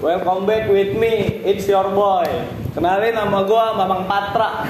Welcome 0.00 0.48
back 0.48 0.72
with 0.72 0.96
me, 0.96 1.44
it's 1.44 1.68
your 1.68 1.92
boy. 1.92 2.24
Kenalin 2.72 3.12
nama 3.12 3.44
gue 3.44 3.64
Mamang 3.76 4.08
Patra. 4.08 4.64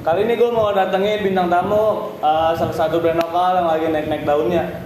Kali 0.00 0.24
ini 0.24 0.40
gue 0.40 0.48
mau 0.48 0.72
datengin 0.72 1.20
bintang 1.20 1.52
tamu 1.52 2.16
uh, 2.24 2.56
salah 2.56 2.72
satu 2.72 3.04
brand 3.04 3.20
lokal 3.20 3.60
yang 3.60 3.68
lagi 3.68 3.86
naik-naik 3.92 4.24
daunnya. 4.24 4.84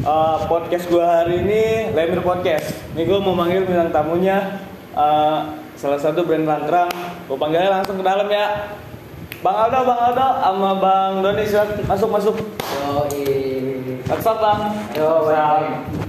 Uh, 0.00 0.48
podcast 0.48 0.88
gue 0.88 1.04
hari 1.04 1.44
ini 1.44 1.92
Lemir 1.92 2.24
Podcast. 2.24 2.72
Ini 2.96 3.04
gue 3.04 3.18
mau 3.20 3.36
manggil 3.36 3.68
bintang 3.68 3.92
tamunya 3.92 4.64
uh, 4.96 5.52
salah 5.76 6.00
satu 6.00 6.24
brand 6.24 6.48
langkrang. 6.48 6.88
Gue 7.28 7.36
panggilnya 7.36 7.68
langsung 7.68 8.00
ke 8.00 8.04
dalam 8.04 8.32
ya. 8.32 8.72
Bang 9.44 9.68
Aldo, 9.68 9.84
Bang 9.84 10.00
Aldo, 10.08 10.28
sama 10.40 10.70
Bang 10.80 11.12
Doni 11.20 11.44
silakan 11.44 11.84
masuk 11.84 12.08
masuk. 12.08 12.36
Yoi. 12.64 14.00
What's 14.08 14.24
up, 14.24 14.40
Bang? 14.40 14.72
Yo, 14.96 15.04
What's 15.04 15.36
up? 15.36 15.60
baik. 15.60 16.04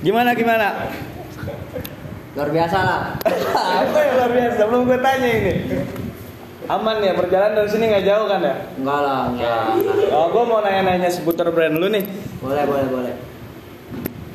Gimana 0.00 0.32
gimana? 0.32 0.88
Luar 2.32 2.48
biasa 2.48 2.78
lah. 2.80 3.00
Apa 3.84 3.98
yang 4.00 4.14
luar 4.16 4.32
biasa? 4.32 4.60
Belum 4.64 4.82
gue 4.88 4.98
tanya 5.04 5.28
ini. 5.28 5.54
Aman 6.70 7.02
ya 7.02 7.12
perjalanan 7.18 7.58
dari 7.60 7.68
sini 7.68 7.84
nggak 7.90 8.06
jauh 8.06 8.26
kan 8.30 8.40
ya? 8.40 8.54
Enggak 8.78 9.00
lah, 9.02 9.20
enggak. 9.28 9.62
Oh, 10.14 10.26
gue 10.32 10.44
mau 10.46 10.62
nanya-nanya 10.62 11.10
seputar 11.10 11.52
brand 11.52 11.76
lu 11.76 11.90
nih. 11.92 12.06
Boleh, 12.40 12.64
boleh, 12.64 12.86
boleh. 12.88 13.14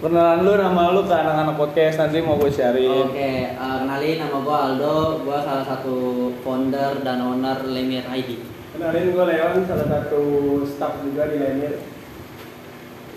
Perkenalan 0.04 0.46
lu 0.46 0.54
nama 0.54 0.94
lu 0.94 1.02
ke 1.08 1.16
anak-anak 1.16 1.56
podcast 1.58 1.98
nanti 1.98 2.22
mau 2.22 2.38
gue 2.38 2.52
sharein. 2.54 3.10
Oke, 3.10 3.18
eh, 3.18 3.50
kenalin 3.58 4.22
nama 4.22 4.38
gua 4.44 4.58
Aldo, 4.70 5.26
gua 5.26 5.42
salah 5.42 5.66
satu 5.66 6.30
founder 6.46 7.02
dan 7.02 7.26
owner 7.26 7.64
Lemir 7.66 8.06
ID. 8.14 8.38
Kenalin 8.76 9.16
gue 9.16 9.26
Leon, 9.26 9.66
salah 9.66 9.88
satu 9.90 10.22
staff 10.68 11.02
juga 11.02 11.26
di 11.32 11.42
Lemir. 11.42 11.95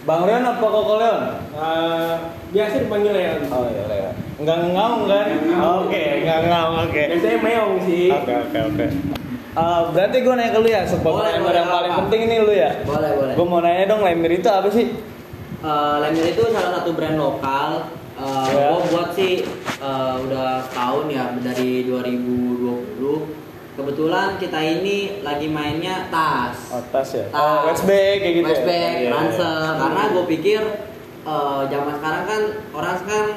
Bang 0.09 0.25
Leon 0.25 0.41
apa 0.41 0.65
Koko 0.65 0.95
Leon? 0.97 1.23
Uh, 1.53 2.15
biasa 2.49 2.81
dipanggil 2.81 3.13
Leon. 3.13 3.41
Oh 3.53 3.69
iya 3.69 3.85
Leon. 3.85 4.15
Enggak 4.41 4.59
ngaung 4.73 5.05
kan? 5.05 5.27
Oke, 5.85 6.05
enggak 6.25 6.41
ngaung. 6.49 6.77
Oke. 6.89 7.03
Biasanya 7.13 7.39
meong 7.45 7.75
sih. 7.85 8.09
Oke 8.09 8.33
oke 8.33 8.59
oke. 8.73 8.87
Eh, 9.59 9.81
berarti 9.91 10.17
gue 10.23 10.33
nanya 10.33 10.55
ke 10.55 10.61
lu 10.63 10.69
ya, 10.71 10.87
sebuah 10.87 11.13
Boleh, 11.19 11.33
yang 11.35 11.43
boleh, 11.43 11.63
paling 11.67 11.93
apa? 11.93 11.99
penting 12.07 12.21
ini 12.25 12.37
lu 12.41 12.53
ya. 12.55 12.71
Boleh, 12.87 13.11
boleh. 13.11 13.35
Gue 13.35 13.47
mau 13.49 13.59
nanya 13.59 13.85
dong, 13.85 14.01
Lemir 14.01 14.33
itu 14.33 14.47
apa 14.47 14.69
sih? 14.71 14.87
Eh, 15.59 15.95
Lemir 15.99 16.25
itu 16.31 16.43
salah 16.49 16.73
satu 16.79 16.91
brand 16.95 17.19
lokal. 17.19 17.71
Eh, 18.17 18.47
Ya. 18.49 18.71
Gua 18.71 18.83
buat 18.89 19.09
sih 19.13 19.45
eh, 19.79 20.15
udah 20.25 20.63
setahun 20.65 21.07
ya 21.07 21.25
dari 21.39 21.85
2020. 21.85 23.48
Kebetulan 23.79 24.43
kita 24.43 24.59
ini 24.59 25.23
lagi 25.23 25.47
mainnya 25.47 26.11
tas. 26.11 26.59
Oh, 26.75 26.83
tas 26.91 27.15
ya? 27.15 27.31
Tas. 27.31 27.79
Oh, 27.79 27.87
kayak 27.87 28.35
gitu 28.43 28.51
ya? 28.51 28.63
bag, 28.67 28.75
Iya, 28.75 28.91
iya. 28.99 29.11
ransel. 29.15 29.55
Karena 29.79 30.03
gue 30.11 30.25
pikir 30.27 30.61
eh, 31.23 31.61
zaman 31.71 31.93
sekarang 32.03 32.25
kan 32.27 32.43
orang 32.75 32.95
sekarang 32.99 33.29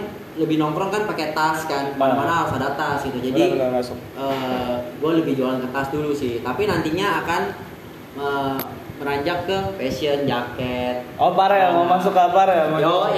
lebih 0.42 0.58
nongkrong 0.58 0.89
kan 0.89 1.03
pakai 1.06 1.38
tas 1.38 1.69
kan, 1.69 1.94
mana-mana 1.94 2.42
harus 2.42 2.58
ada 2.58 2.73
tas 2.73 3.06
gitu. 3.06 3.22
Jadi 3.22 3.53
Benar, 3.53 3.69
benar, 3.69 3.86
masuk. 3.86 3.97
gue 4.97 5.12
lebih 5.22 5.34
jualan 5.38 5.62
ke 5.62 5.69
tas 5.69 5.94
dulu 5.94 6.09
sih. 6.09 6.42
Tapi 6.42 6.66
nantinya 6.66 7.22
akan 7.22 7.42
eh, 8.17 8.58
meranjak 8.97 9.45
ke 9.45 9.58
fashion, 9.78 10.25
jaket. 10.25 11.06
Oh, 11.22 11.38
parah 11.38 11.58
ya, 11.58 11.69
mau 11.69 11.86
Nah. 11.86 12.02
masuk 12.02 12.17
ke 12.17 12.22
apparel 12.22 12.58
ya? 12.58 12.66
Mau 12.66 12.81
masuk 12.81 13.14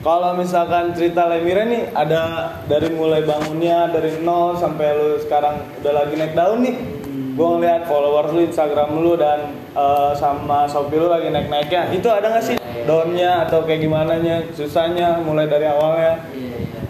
Kalau 0.00 0.32
misalkan 0.32 0.96
cerita 0.96 1.28
Lemira 1.28 1.68
nih 1.68 1.92
ada 1.92 2.48
dari 2.64 2.88
mulai 2.90 3.20
bangunnya 3.22 3.92
dari 3.92 4.24
nol 4.24 4.56
sampai 4.56 4.96
lu 4.96 5.20
sekarang 5.20 5.60
udah 5.84 5.92
lagi 5.92 6.16
naik 6.16 6.32
daun 6.32 6.64
nih. 6.64 6.74
Hmm. 6.74 7.36
Gua 7.36 7.60
ngeliat 7.60 7.84
followers 7.84 8.32
lu, 8.32 8.40
Instagram 8.48 8.88
lu 8.96 9.12
dan 9.20 9.52
eh, 9.76 10.10
sama 10.16 10.64
Shopee 10.64 10.96
lu 10.96 11.12
lagi 11.12 11.28
naik-naiknya. 11.28 11.92
Itu 11.92 12.08
ada 12.08 12.32
nggak 12.32 12.44
sih 12.44 12.56
Iya. 12.72 12.88
daunnya 12.88 13.30
atau 13.46 13.62
kayak 13.62 13.84
gimana 13.84 14.16
nya 14.18 14.42
susahnya 14.56 15.20
mulai 15.20 15.44
dari 15.46 15.68
awalnya? 15.68 16.24
Iya, 16.32 16.56
iya. 16.56 16.80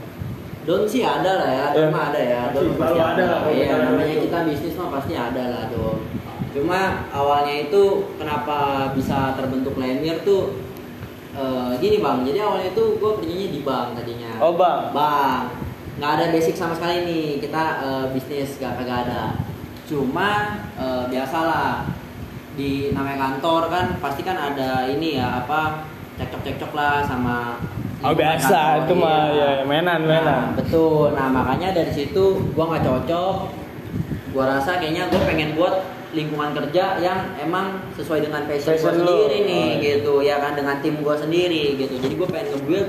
Don 0.62 0.86
sih 0.86 1.02
ada 1.02 1.42
lah 1.42 1.50
ya, 1.50 1.66
Iya. 1.74 1.90
cuma 1.90 2.00
ada 2.14 2.20
ya. 2.22 2.42
Don 2.54 2.64
Pasti 2.78 2.98
ada. 3.02 3.12
ada 3.12 3.24
lah, 3.28 3.40
Iya, 3.50 3.64
kalau 3.66 3.84
namanya 3.92 4.16
kita 4.22 4.38
bisnis 4.46 4.74
mah 4.78 4.88
pasti 4.94 5.14
ada 5.18 5.42
lah 5.50 5.62
Don. 5.68 5.98
Cuma 6.54 6.80
awalnya 7.10 7.66
itu 7.66 7.82
kenapa 8.14 8.88
bisa 8.94 9.34
terbentuk 9.34 9.74
Lemir 9.76 10.22
tuh 10.22 10.54
eh, 11.32 11.70
gini 11.78 11.98
bang. 11.98 12.18
Jadi 12.24 12.38
awalnya 12.38 12.68
itu 12.70 12.84
gue 12.96 13.10
kerjanya 13.18 13.48
di 13.48 13.60
bank 13.62 13.88
tadinya. 13.96 14.32
Oh, 14.38 14.52
Bang. 14.54 14.92
Bang, 14.92 15.40
nggak 15.96 16.12
ada 16.18 16.24
basic 16.30 16.54
sama 16.54 16.74
sekali 16.74 17.04
nih 17.04 17.26
kita 17.38 17.62
eh, 17.84 18.04
bisnis 18.12 18.56
gak 18.56 18.80
kagak 18.80 19.08
ada. 19.08 19.22
Cuma 19.88 20.30
eh, 20.76 21.04
biasalah 21.08 21.88
di 22.52 22.92
namanya 22.92 23.16
kantor 23.32 23.72
kan 23.72 23.86
pasti 23.96 24.20
kan 24.20 24.36
ada 24.36 24.84
ini 24.84 25.16
ya 25.16 25.40
apa 25.40 25.88
cekcok-cekcok 26.20 26.72
lah 26.76 27.00
sama 27.00 27.56
Oh 28.02 28.12
biasa 28.12 28.82
kantor, 28.82 28.82
itu 28.82 28.92
mah 28.98 29.30
iya. 29.30 29.50
ya 29.62 29.64
mainan 29.64 30.02
Nah, 30.02 30.10
mainan. 30.10 30.40
betul. 30.58 31.14
Nah, 31.14 31.30
makanya 31.30 31.70
dari 31.70 31.94
situ 31.94 32.50
gua 32.50 32.74
nggak 32.74 32.82
cocok. 32.82 33.36
Gua 34.34 34.44
rasa 34.50 34.82
kayaknya 34.82 35.06
gua 35.06 35.22
pengen 35.22 35.54
buat 35.54 35.86
lingkungan 36.12 36.52
kerja 36.52 37.00
yang 37.00 37.32
emang 37.40 37.80
sesuai 37.96 38.28
dengan 38.28 38.44
passion, 38.44 38.76
Passion 38.76 39.00
lu. 39.00 39.04
sendiri 39.04 39.38
nih 39.48 39.64
Oh, 39.64 39.68
iya. 39.72 39.80
gitu 39.80 40.14
ya 40.20 40.36
kan 40.40 40.52
dengan 40.52 40.76
tim 40.84 41.00
gua 41.00 41.16
sendiri 41.16 41.76
gitu. 41.80 41.94
Jadi 41.98 42.14
gua 42.20 42.28
pengen 42.28 42.48
nge-build 42.56 42.88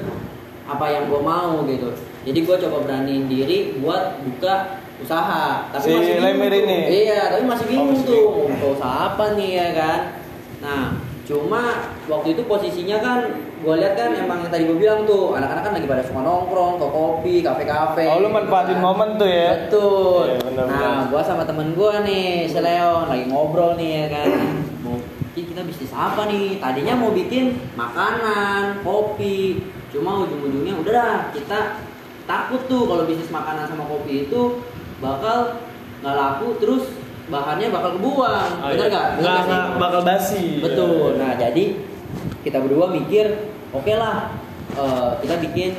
apa 0.68 0.86
yang 0.92 1.04
gua 1.08 1.22
mau 1.24 1.54
gitu. 1.68 1.90
Jadi 2.24 2.40
gua 2.44 2.56
coba 2.60 2.78
beraniin 2.88 3.26
diri 3.28 3.80
buat 3.80 4.20
buka 4.28 4.80
usaha. 5.04 5.68
Tapi 5.72 5.84
Si 5.84 5.92
masih 5.92 6.14
bingung 6.20 6.52
ini? 6.52 6.80
Iya, 7.04 7.20
tapi 7.36 7.44
masih 7.48 7.66
bingung 7.68 7.90
masih 7.96 8.08
tuh 8.08 8.24
mau 8.28 8.48
buka 8.52 8.68
usaha 8.80 8.98
apa 9.16 9.26
nih 9.36 9.50
ya 9.56 9.68
kan. 9.76 10.00
Nah, 10.64 10.84
cuma 11.28 11.93
waktu 12.06 12.28
itu 12.32 12.42
posisinya 12.44 12.98
kan 13.00 13.20
gue 13.58 13.74
lihat 13.74 13.94
kan 13.94 14.12
emang 14.14 14.42
yang 14.42 14.52
tadi 14.52 14.64
gue 14.66 14.76
bilang 14.76 15.04
tuh 15.04 15.32
anak-anak 15.32 15.64
kan 15.64 15.74
lagi 15.74 15.88
pada 15.88 16.04
suka 16.04 16.20
nongkrong 16.20 16.76
ke 16.76 16.88
kopi 16.90 17.34
kafe-kafe 17.40 18.04
Oh, 18.06 18.20
lu 18.20 18.30
manfaatin 18.30 18.76
kan. 18.76 18.84
momen 18.84 19.10
tuh 19.16 19.26
ya? 19.26 19.50
betul 19.58 20.24
Iya, 20.28 20.40
benar, 20.44 20.66
nah 20.66 20.76
benar. 20.76 21.04
gue 21.10 21.22
sama 21.24 21.44
temen 21.44 21.68
gue 21.72 21.92
nih 22.04 22.28
si 22.46 22.58
Leon 22.58 23.06
lagi 23.08 23.26
ngobrol 23.26 23.72
nih 23.74 23.90
ya 23.90 24.06
kan 24.12 24.28
mau 24.82 25.00
"Ih, 25.34 25.44
kita 25.44 25.62
bisnis 25.64 25.90
apa 25.90 26.22
nih 26.26 26.60
tadinya 26.60 26.94
mau 26.98 27.10
bikin 27.10 27.56
makanan 27.74 28.84
kopi 28.84 29.64
cuma 29.90 30.22
ujung-ujungnya 30.22 30.74
udah 30.76 30.92
dah 30.92 31.16
kita 31.32 31.60
takut 32.24 32.62
tuh 32.66 32.84
kalau 32.84 33.04
bisnis 33.04 33.30
makanan 33.30 33.64
sama 33.64 33.86
kopi 33.86 34.26
itu 34.26 34.60
bakal 34.98 35.62
nggak 36.00 36.16
laku 36.16 36.48
terus 36.58 36.84
bahannya 37.24 37.68
bakal 37.70 37.96
kebuang 37.96 38.50
Oh, 38.60 38.68
bener 38.68 38.82
iya. 38.82 38.92
nggak 38.92 39.06
Bener 39.14 39.24
Nggak 39.24 39.44
nggak 39.48 39.66
bakal 39.80 40.02
basi. 40.02 40.60
Betul. 40.60 41.16
Nah, 41.16 41.32
jadi 41.34 41.64
kita 42.44 42.60
berdua 42.60 42.92
mikir, 42.92 43.50
oke 43.72 43.94
lah, 43.96 44.36
eh, 44.76 45.12
kita 45.24 45.36
bikin 45.40 45.72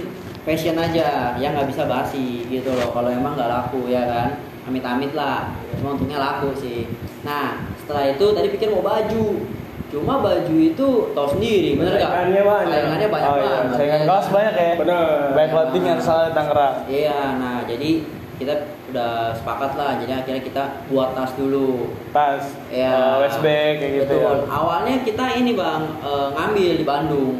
fashion 0.42 0.76
aja, 0.76 1.36
yang 1.36 1.52
nggak 1.54 1.68
bisa 1.68 1.84
basi 1.84 2.48
gitu 2.48 2.72
loh. 2.72 2.90
Kalau 2.90 3.08
emang 3.08 3.36
nggak 3.36 3.48
laku 3.48 3.88
ya 3.88 4.04
kan, 4.04 4.28
amit-amit 4.64 5.12
lah. 5.12 5.52
Cuma 5.78 5.94
untungnya 5.96 6.18
laku 6.18 6.56
sih. 6.56 6.88
Nah, 7.22 7.68
setelah 7.76 8.08
itu 8.10 8.24
tadi 8.32 8.48
pikir 8.48 8.72
mau 8.72 8.80
baju. 8.80 9.44
Cuma 9.88 10.18
baju 10.18 10.54
itu 10.58 10.88
tau 11.14 11.28
sendiri, 11.30 11.78
bener 11.78 11.94
nggak? 11.94 12.10
Saingannya 12.10 12.42
banyak. 12.42 12.72
Saingannya 12.74 13.08
banyak 13.14 13.30
Oh, 13.30 13.36
iya. 13.38 13.46
banget. 13.46 13.76
Saingan 13.78 14.00
ya 14.00 14.06
kaos 14.10 14.28
banyak 14.34 14.54
ya? 14.58 14.72
Bener. 14.74 15.06
Banyak 15.30 15.50
clothing 15.54 15.84
yang 15.86 16.00
salah 16.02 16.24
di 16.26 16.34
Tangerang. 16.34 16.74
Iya, 16.90 17.20
nah 17.38 17.56
jadi 17.62 17.90
kita 18.34 18.54
udah 18.90 19.32
sepakat 19.32 19.72
lah. 19.74 19.90
Jadi 20.02 20.12
akhirnya 20.12 20.42
kita 20.42 20.62
buat 20.88 21.14
tas 21.14 21.32
dulu. 21.34 21.94
Tas, 22.10 22.54
Ya. 22.68 23.18
waist 23.18 23.38
bag 23.40 23.78
kayak 23.78 23.92
gitu 24.02 24.14
Betul. 24.18 24.36
ya. 24.42 24.50
Awalnya 24.50 24.96
kita 25.02 25.24
ini 25.34 25.52
bang 25.54 25.82
eh, 26.02 26.26
ngambil 26.32 26.72
di 26.74 26.84
Bandung. 26.84 27.34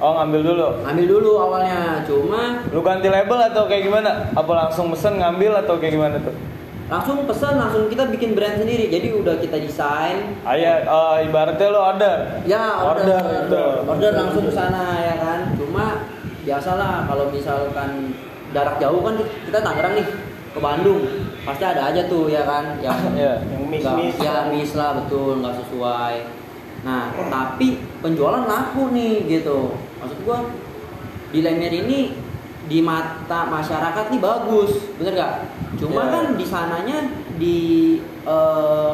Oh 0.00 0.16
ngambil 0.16 0.40
dulu. 0.42 0.66
Ngambil 0.80 1.06
dulu 1.06 1.30
awalnya, 1.38 2.00
cuma 2.08 2.64
Lu 2.68 2.80
ganti 2.80 3.06
label 3.06 3.38
atau 3.52 3.68
kayak 3.68 3.84
gimana? 3.84 4.32
Apa 4.32 4.52
langsung 4.56 4.88
pesen 4.88 5.20
ngambil 5.20 5.60
atau 5.60 5.76
kayak 5.76 5.92
gimana 5.94 6.16
tuh? 6.18 6.32
langsung 6.90 7.22
pesan 7.22 7.54
langsung 7.54 7.86
kita 7.86 8.02
bikin 8.10 8.34
brand 8.34 8.58
sendiri. 8.58 8.90
Jadi 8.90 9.14
udah 9.14 9.38
kita 9.38 9.62
desain. 9.62 10.34
Ayah, 10.42 10.82
eh, 10.82 11.30
ibaratnya 11.30 11.70
lu 11.70 11.78
order. 11.78 12.16
Ya 12.42 12.82
order, 12.82 13.14
Order, 13.14 13.46
order, 13.46 13.66
order. 13.86 14.10
langsung 14.18 14.42
ke 14.42 14.50
sana 14.50 14.98
ya 14.98 15.14
kan. 15.22 15.54
Cuma 15.54 16.02
biasalah 16.42 17.06
kalau 17.06 17.30
misalkan 17.30 18.10
jarak 18.50 18.82
jauh 18.82 19.06
kan 19.06 19.14
kita 19.22 19.58
Tangerang 19.62 19.94
nih 19.94 20.06
ke 20.50 20.58
Bandung 20.58 21.00
pasti 21.40 21.62
ada 21.62 21.88
aja 21.88 22.04
tuh 22.04 22.26
ya 22.26 22.42
kan 22.42 22.76
yang 22.78 22.98
Iya. 23.14 23.32
Yang 23.40 23.62
nggak- 23.78 23.96
miss-miss. 23.96 24.16
ya 24.18 24.36
miss 24.48 24.72
lah 24.74 24.90
betul 24.96 25.38
nggak 25.38 25.54
sesuai 25.56 26.14
nah 26.80 27.02
tapi 27.22 27.66
penjualan 28.00 28.42
laku 28.42 28.90
nih 28.90 29.28
gitu 29.28 29.72
maksud 29.96 30.18
gua 30.22 30.48
di 31.28 31.40
Lemir 31.40 31.70
ini 31.70 32.16
di 32.62 32.80
mata 32.80 33.44
masyarakat 33.46 34.04
nih 34.08 34.18
bagus 34.18 34.72
bener 34.96 35.12
gak 35.14 35.34
cuma 35.76 36.00
Iya. 36.00 36.10
kan 36.10 36.24
di 36.34 36.44
sananya 36.44 36.98
di 37.36 37.58
eh, 38.22 38.90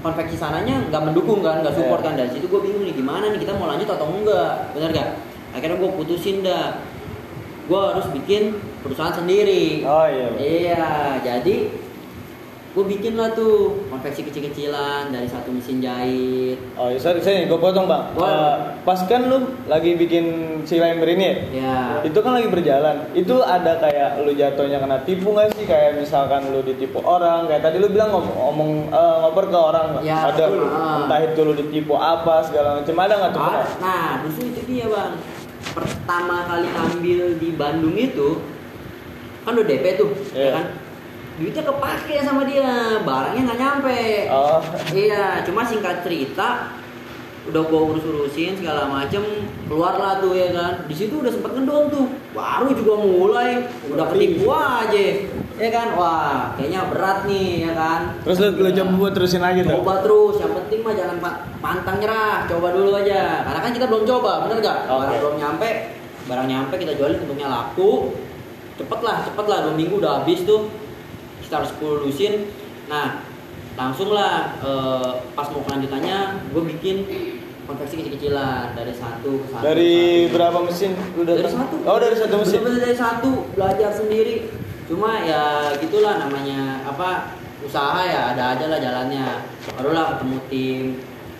konveksi 0.00 0.34
sananya 0.34 0.84
nggak 0.86 1.02
mendukung 1.02 1.40
kan 1.40 1.60
nggak 1.60 1.72
support 1.72 2.00
Iya. 2.00 2.06
kan 2.06 2.14
dari 2.16 2.30
situ 2.30 2.46
gue 2.46 2.60
bingung 2.60 2.82
nih 2.82 2.94
gimana 2.94 3.28
nih 3.28 3.38
kita 3.38 3.52
mau 3.52 3.66
lanjut 3.66 3.86
atau 3.86 4.08
enggak 4.10 4.72
bener 4.72 4.90
gak 4.90 5.08
akhirnya 5.50 5.76
gue 5.76 5.90
putusin 5.92 6.40
dah 6.40 6.80
gue 7.70 7.78
harus 7.86 8.06
bikin 8.10 8.42
perusahaan 8.82 9.14
sendiri 9.14 9.86
Oh 9.86 10.02
iya. 10.02 10.28
Iya, 10.34 10.86
jadi 11.22 11.56
gue 12.70 12.84
bikin 12.88 13.14
lah 13.14 13.30
tuh 13.30 13.82
konveksi 13.86 14.22
kecil-kecilan 14.22 15.10
dari 15.10 15.26
satu 15.26 15.50
mesin 15.50 15.78
jahit 15.78 16.54
Oh, 16.74 16.86
ya, 16.86 16.94
sorry, 16.96 17.18
sorry, 17.18 17.44
gue 17.44 17.54
potong 17.56 17.84
bang. 17.84 18.10
Boleh. 18.10 18.30
Eh, 18.30 18.54
pas 18.80 18.98
kan 19.04 19.22
lu 19.22 19.38
lagi 19.66 19.94
bikin 19.94 20.24
si 20.62 20.78
Lember 20.78 21.06
ini 21.08 21.22
ya? 21.22 21.34
ya 21.52 21.74
Itu 22.00 22.18
kan 22.20 22.32
lagi 22.32 22.46
berjalan. 22.46 23.10
Itu 23.12 23.38
ada 23.40 23.74
kayak 23.76 24.22
lu 24.22 24.32
jatuhnya 24.32 24.78
kena 24.78 25.02
tipu 25.02 25.30
nggak 25.30 25.50
sih? 25.52 25.66
Kayak 25.66 25.98
misalkan 25.98 26.46
lu 26.48 26.62
ditipu 26.62 26.98
orang. 27.00 27.46
Kayak 27.46 27.62
tadi 27.64 27.76
lu 27.78 27.90
bilang 27.90 28.10
ngom- 28.10 28.32
ngomong 28.32 28.70
eh, 28.88 29.16
ngoper 29.20 29.44
ke 29.46 29.58
orang. 29.60 29.86
Ya, 30.00 30.16
ada 30.24 30.44
betul. 30.46 30.70
entah 31.04 31.20
itu 31.20 31.40
lu 31.42 31.52
ditipu 31.56 31.94
apa 31.94 32.34
segala 32.40 32.78
macam. 32.78 32.94
Ada 32.96 33.14
nggak 33.16 33.30
tuh? 33.30 33.42
Ah, 33.42 33.66
nah 33.78 34.04
justru 34.22 34.46
itu 34.48 34.62
dia 34.64 34.86
bang 34.86 35.12
pertama 35.70 36.46
kali 36.46 36.66
ngambil 36.66 37.20
di 37.38 37.48
Bandung 37.54 37.94
itu 37.94 38.42
kan 39.42 39.56
udah 39.56 39.66
DP 39.66 39.84
tuh 39.96 40.10
Iya. 40.30 40.42
ya 40.42 40.50
kan? 40.54 40.66
Duitnya 41.40 41.64
kepake 41.64 42.20
sama 42.20 42.44
dia 42.44 42.68
barangnya 43.00 43.42
nggak 43.48 43.60
nyampe. 43.60 44.02
Oh, 44.28 44.60
iya 44.92 45.40
cuma 45.40 45.64
singkat 45.64 46.04
cerita 46.04 46.76
udah 47.48 47.62
gua 47.64 47.80
urus 47.88 48.04
urusin 48.04 48.60
segala 48.60 48.84
macem 48.84 49.24
keluarlah 49.64 50.20
tuh 50.20 50.36
ya 50.36 50.52
kan? 50.52 50.84
Di 50.84 50.92
situ 50.92 51.24
udah 51.24 51.32
sempet 51.32 51.56
ngedon 51.56 51.88
tuh 51.88 52.06
baru 52.36 52.68
juga 52.76 52.92
mulai 53.00 53.64
udah 53.88 54.06
ketipu 54.12 54.52
aja 54.52 55.04
ya 55.60 55.70
kan? 55.70 55.88
Wah 55.94 56.56
kayaknya 56.56 56.80
berat 56.88 57.18
nih 57.28 57.68
ya 57.68 57.72
kan? 57.76 58.00
Terus 58.24 58.36
lu, 58.40 58.48
lu 58.56 58.70
coba 58.72 58.90
buat 58.96 59.12
terusin 59.12 59.42
lagi 59.44 59.60
tuh. 59.62 59.76
coba 59.76 59.94
terus 60.00 60.34
yang 60.40 60.52
penting 60.56 60.80
mah 60.80 60.94
jangan 60.96 61.16
pa- 61.20 61.40
pantang 61.60 61.96
nyerah 62.00 62.48
coba 62.48 62.66
dulu 62.72 62.90
aja. 62.96 63.44
Karena 63.44 63.60
kan 63.60 63.72
kita 63.76 63.86
belum 63.86 64.04
coba 64.08 64.32
bener 64.48 64.56
gak 64.64 64.78
Oke. 64.88 64.96
barang 65.04 65.16
belum 65.20 65.34
nyampe 65.36 65.70
barang 66.30 66.46
nyampe 66.48 66.74
kita 66.80 66.92
jualin 66.96 67.18
untungnya 67.20 67.48
laku. 67.52 68.16
Cepet 68.80 69.00
lah 69.04 69.16
cepet 69.28 69.46
lah 69.46 69.58
dua 69.68 69.74
minggu 69.76 69.94
udah 70.00 70.24
habis 70.24 70.40
tuh. 70.48 70.72
Kita 71.44 71.60
harus 71.60 71.70
full 71.76 72.00
lusin 72.08 72.48
nah 72.90 73.22
langsung 73.78 74.10
lah 74.10 74.58
eh, 74.58 75.10
pas 75.36 75.46
mau 75.54 75.62
kelanjutannya 75.62 76.50
gue 76.50 76.62
bikin 76.74 76.96
konveksi 77.68 78.02
kecil-kecilan. 78.02 78.74
Dari 78.74 78.94
satu 78.96 79.30
ke 79.44 79.46
satu. 79.52 79.62
Dari 79.62 79.94
satu. 80.26 80.32
berapa 80.34 80.58
mesin? 80.66 80.90
Lu 81.14 81.22
dari 81.22 81.44
satu. 81.46 81.76
Oh, 81.86 81.98
dari 82.02 82.16
satu 82.18 82.34
mesin. 82.42 82.58
Bener-bener 82.64 82.82
dari 82.82 82.96
satu. 82.98 83.30
Belajar 83.54 83.90
sendiri 83.94 84.34
cuma 84.90 85.22
ya 85.22 85.70
gitulah 85.78 86.18
namanya 86.18 86.82
apa 86.82 87.38
usaha 87.62 88.02
ya 88.02 88.34
ada 88.34 88.58
aja 88.58 88.66
lah 88.66 88.78
jalannya. 88.82 89.26
Barulah 89.78 90.04
ketemu 90.18 90.38
tim 90.50 90.84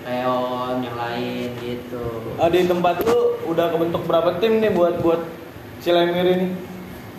Leon 0.06 0.75
yang 0.81 0.97
lain 0.97 1.49
gitu. 1.58 2.06
Ah, 2.38 2.49
di 2.49 2.64
tempat 2.64 3.02
lu 3.02 3.43
udah 3.50 3.67
kebentuk 3.75 4.06
berapa 4.06 4.38
tim 4.38 4.62
nih 4.62 4.70
buat 4.70 5.02
buat 5.02 5.26
si 5.82 5.91
Lemir 5.91 6.29
ini? 6.31 6.49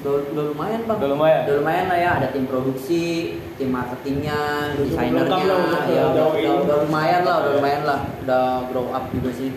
udah, 0.02 0.14
udah 0.34 0.44
lumayan 0.50 0.82
bang. 0.90 0.98
Udah 0.98 1.10
lumayan? 1.14 1.42
udah 1.46 1.56
lumayan 1.62 1.86
lah 1.86 2.00
ya 2.02 2.10
ada 2.18 2.28
tim 2.34 2.46
produksi 2.50 3.38
tim 3.62 3.70
marketingnya 3.70 4.40
desainernya. 4.82 5.38
ya 5.86 6.04
udah, 6.10 6.26
udah, 6.34 6.54
udah 6.66 6.78
lumayan 6.90 7.22
lah 7.22 7.36
udah 7.46 7.52
lumayan 7.62 7.82
lah. 7.86 8.00
Udah 8.26 8.46
grow 8.74 8.90
up 8.90 9.06
juga 9.14 9.30
sih 9.36 9.54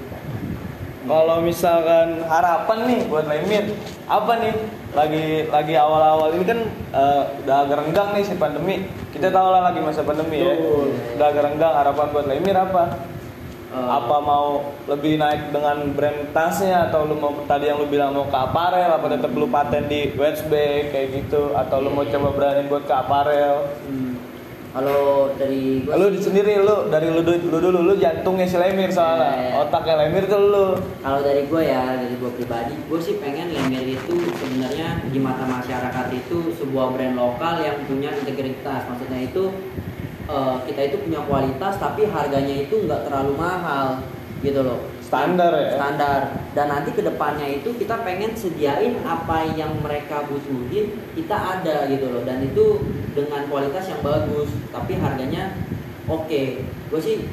Kalau 1.04 1.44
misalkan 1.44 2.24
harapan 2.24 2.78
nih 2.88 3.00
buat 3.12 3.28
Lemir, 3.28 3.76
apa 4.08 4.32
nih? 4.40 4.54
Lagi 4.94 5.26
lagi 5.52 5.74
awal-awal 5.76 6.32
ini 6.38 6.44
kan 6.48 6.60
eh, 6.94 7.22
udah 7.44 7.56
agak 7.66 7.76
renggang 7.84 8.08
nih 8.16 8.24
si 8.24 8.34
pandemi. 8.40 8.88
Kita 9.12 9.28
tahu 9.28 9.48
lah 9.52 9.68
lagi 9.68 9.84
masa 9.84 10.00
pandemi 10.00 10.40
ya. 10.40 10.54
Udah 11.18 11.26
agak 11.28 11.42
renggang. 11.52 11.74
Harapan 11.76 12.06
buat 12.08 12.26
Lemir 12.30 12.56
apa? 12.56 12.82
Eh, 13.74 13.88
Apa 13.90 14.16
mau 14.22 14.70
lebih 14.86 15.18
naik 15.18 15.50
dengan 15.50 15.92
brand 15.92 16.30
tasnya 16.30 16.88
atau 16.88 17.10
lu 17.10 17.18
mau 17.18 17.34
tadi 17.44 17.66
yang 17.66 17.82
lu 17.82 17.90
bilang 17.90 18.14
mau 18.14 18.24
ke 18.30 18.38
aparel 18.38 18.86
apa 18.86 19.06
tetap 19.10 19.34
lu 19.34 19.50
paten 19.50 19.90
di 19.90 20.14
wedge 20.14 20.46
bag 20.46 20.94
kayak 20.94 21.08
gitu 21.10 21.50
atau 21.52 21.82
lu 21.82 21.90
mau 21.90 22.06
coba 22.06 22.28
berani 22.32 22.70
buat 22.70 22.86
ke 22.86 22.94
aparel? 22.94 23.66
hmm, 23.90 24.03
kalau 24.74 25.30
dari 25.38 25.86
gua 25.86 25.94
Lu 25.94 26.10
di 26.10 26.18
sendiri 26.18 26.58
lu 26.58 26.90
dari 26.90 27.06
lu, 27.06 27.22
du- 27.22 27.46
lu 27.46 27.58
dulu 27.62 27.78
lu 27.86 27.94
jantungnya 27.94 28.42
si 28.42 28.58
Lemir 28.58 28.90
soalnya. 28.90 29.30
Iya. 29.30 29.50
Otaknya 29.62 29.94
Lemir 30.02 30.26
tuh 30.26 30.40
lu. 30.42 30.66
Kalau 30.98 31.20
dari 31.22 31.46
gue 31.46 31.62
ya, 31.62 31.94
dari 31.94 32.18
gue 32.18 32.30
pribadi, 32.34 32.74
gue 32.74 32.98
sih 32.98 33.22
pengen 33.22 33.54
Lemir 33.54 33.86
itu 33.86 34.14
sebenarnya 34.34 34.98
di 35.06 35.18
mata 35.22 35.46
masyarakat 35.46 36.06
itu 36.10 36.58
sebuah 36.58 36.90
brand 36.90 37.14
lokal 37.14 37.62
yang 37.62 37.86
punya 37.86 38.10
integritas. 38.12 38.82
Maksudnya 38.90 39.20
itu 39.22 39.54
eh, 40.26 40.56
kita 40.66 40.80
itu 40.90 40.96
punya 41.06 41.22
kualitas 41.22 41.78
tapi 41.78 42.10
harganya 42.10 42.66
itu 42.66 42.74
nggak 42.82 43.06
terlalu 43.06 43.32
mahal 43.38 44.02
gitu 44.42 44.58
loh. 44.58 44.82
Standar 45.14 45.52
ya? 45.54 45.70
Standar. 45.78 46.20
Dan 46.54 46.66
nanti 46.70 46.90
ke 46.90 47.02
depannya 47.02 47.46
itu 47.46 47.70
kita 47.78 48.02
pengen 48.02 48.34
sediain 48.34 48.98
apa 49.06 49.46
yang 49.54 49.78
mereka 49.78 50.26
butuhin 50.26 50.98
kita 51.14 51.36
ada 51.38 51.86
gitu 51.86 52.10
loh. 52.10 52.22
Dan 52.26 52.42
itu 52.42 52.82
dengan 53.14 53.46
kualitas 53.46 53.86
yang 53.86 54.02
bagus 54.02 54.50
tapi 54.74 54.98
harganya 54.98 55.54
oke. 56.10 56.42
Gue 56.90 57.00
sih 57.00 57.30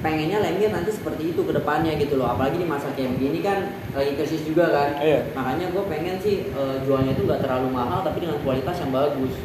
pengennya 0.00 0.40
Lemir 0.40 0.72
nanti 0.72 0.88
seperti 0.96 1.36
itu 1.36 1.44
ke 1.44 1.52
depannya 1.52 1.92
gitu 2.00 2.16
loh 2.16 2.32
apalagi 2.32 2.56
di 2.56 2.64
masa 2.64 2.88
kayak 2.96 3.20
begini 3.20 3.44
kan 3.44 3.68
lagi 3.92 4.16
krisis 4.16 4.48
juga 4.48 4.72
kan 4.72 4.96
Iya. 4.96 5.28
makanya 5.36 5.68
gue 5.76 5.84
pengen 5.92 6.16
sih 6.24 6.48
eh, 6.48 6.76
jualnya 6.88 7.12
itu 7.12 7.28
nggak 7.28 7.44
terlalu 7.44 7.68
mahal 7.68 8.00
tapi 8.00 8.24
dengan 8.24 8.40
kualitas 8.40 8.80
yang 8.80 8.96
bagus 8.96 9.36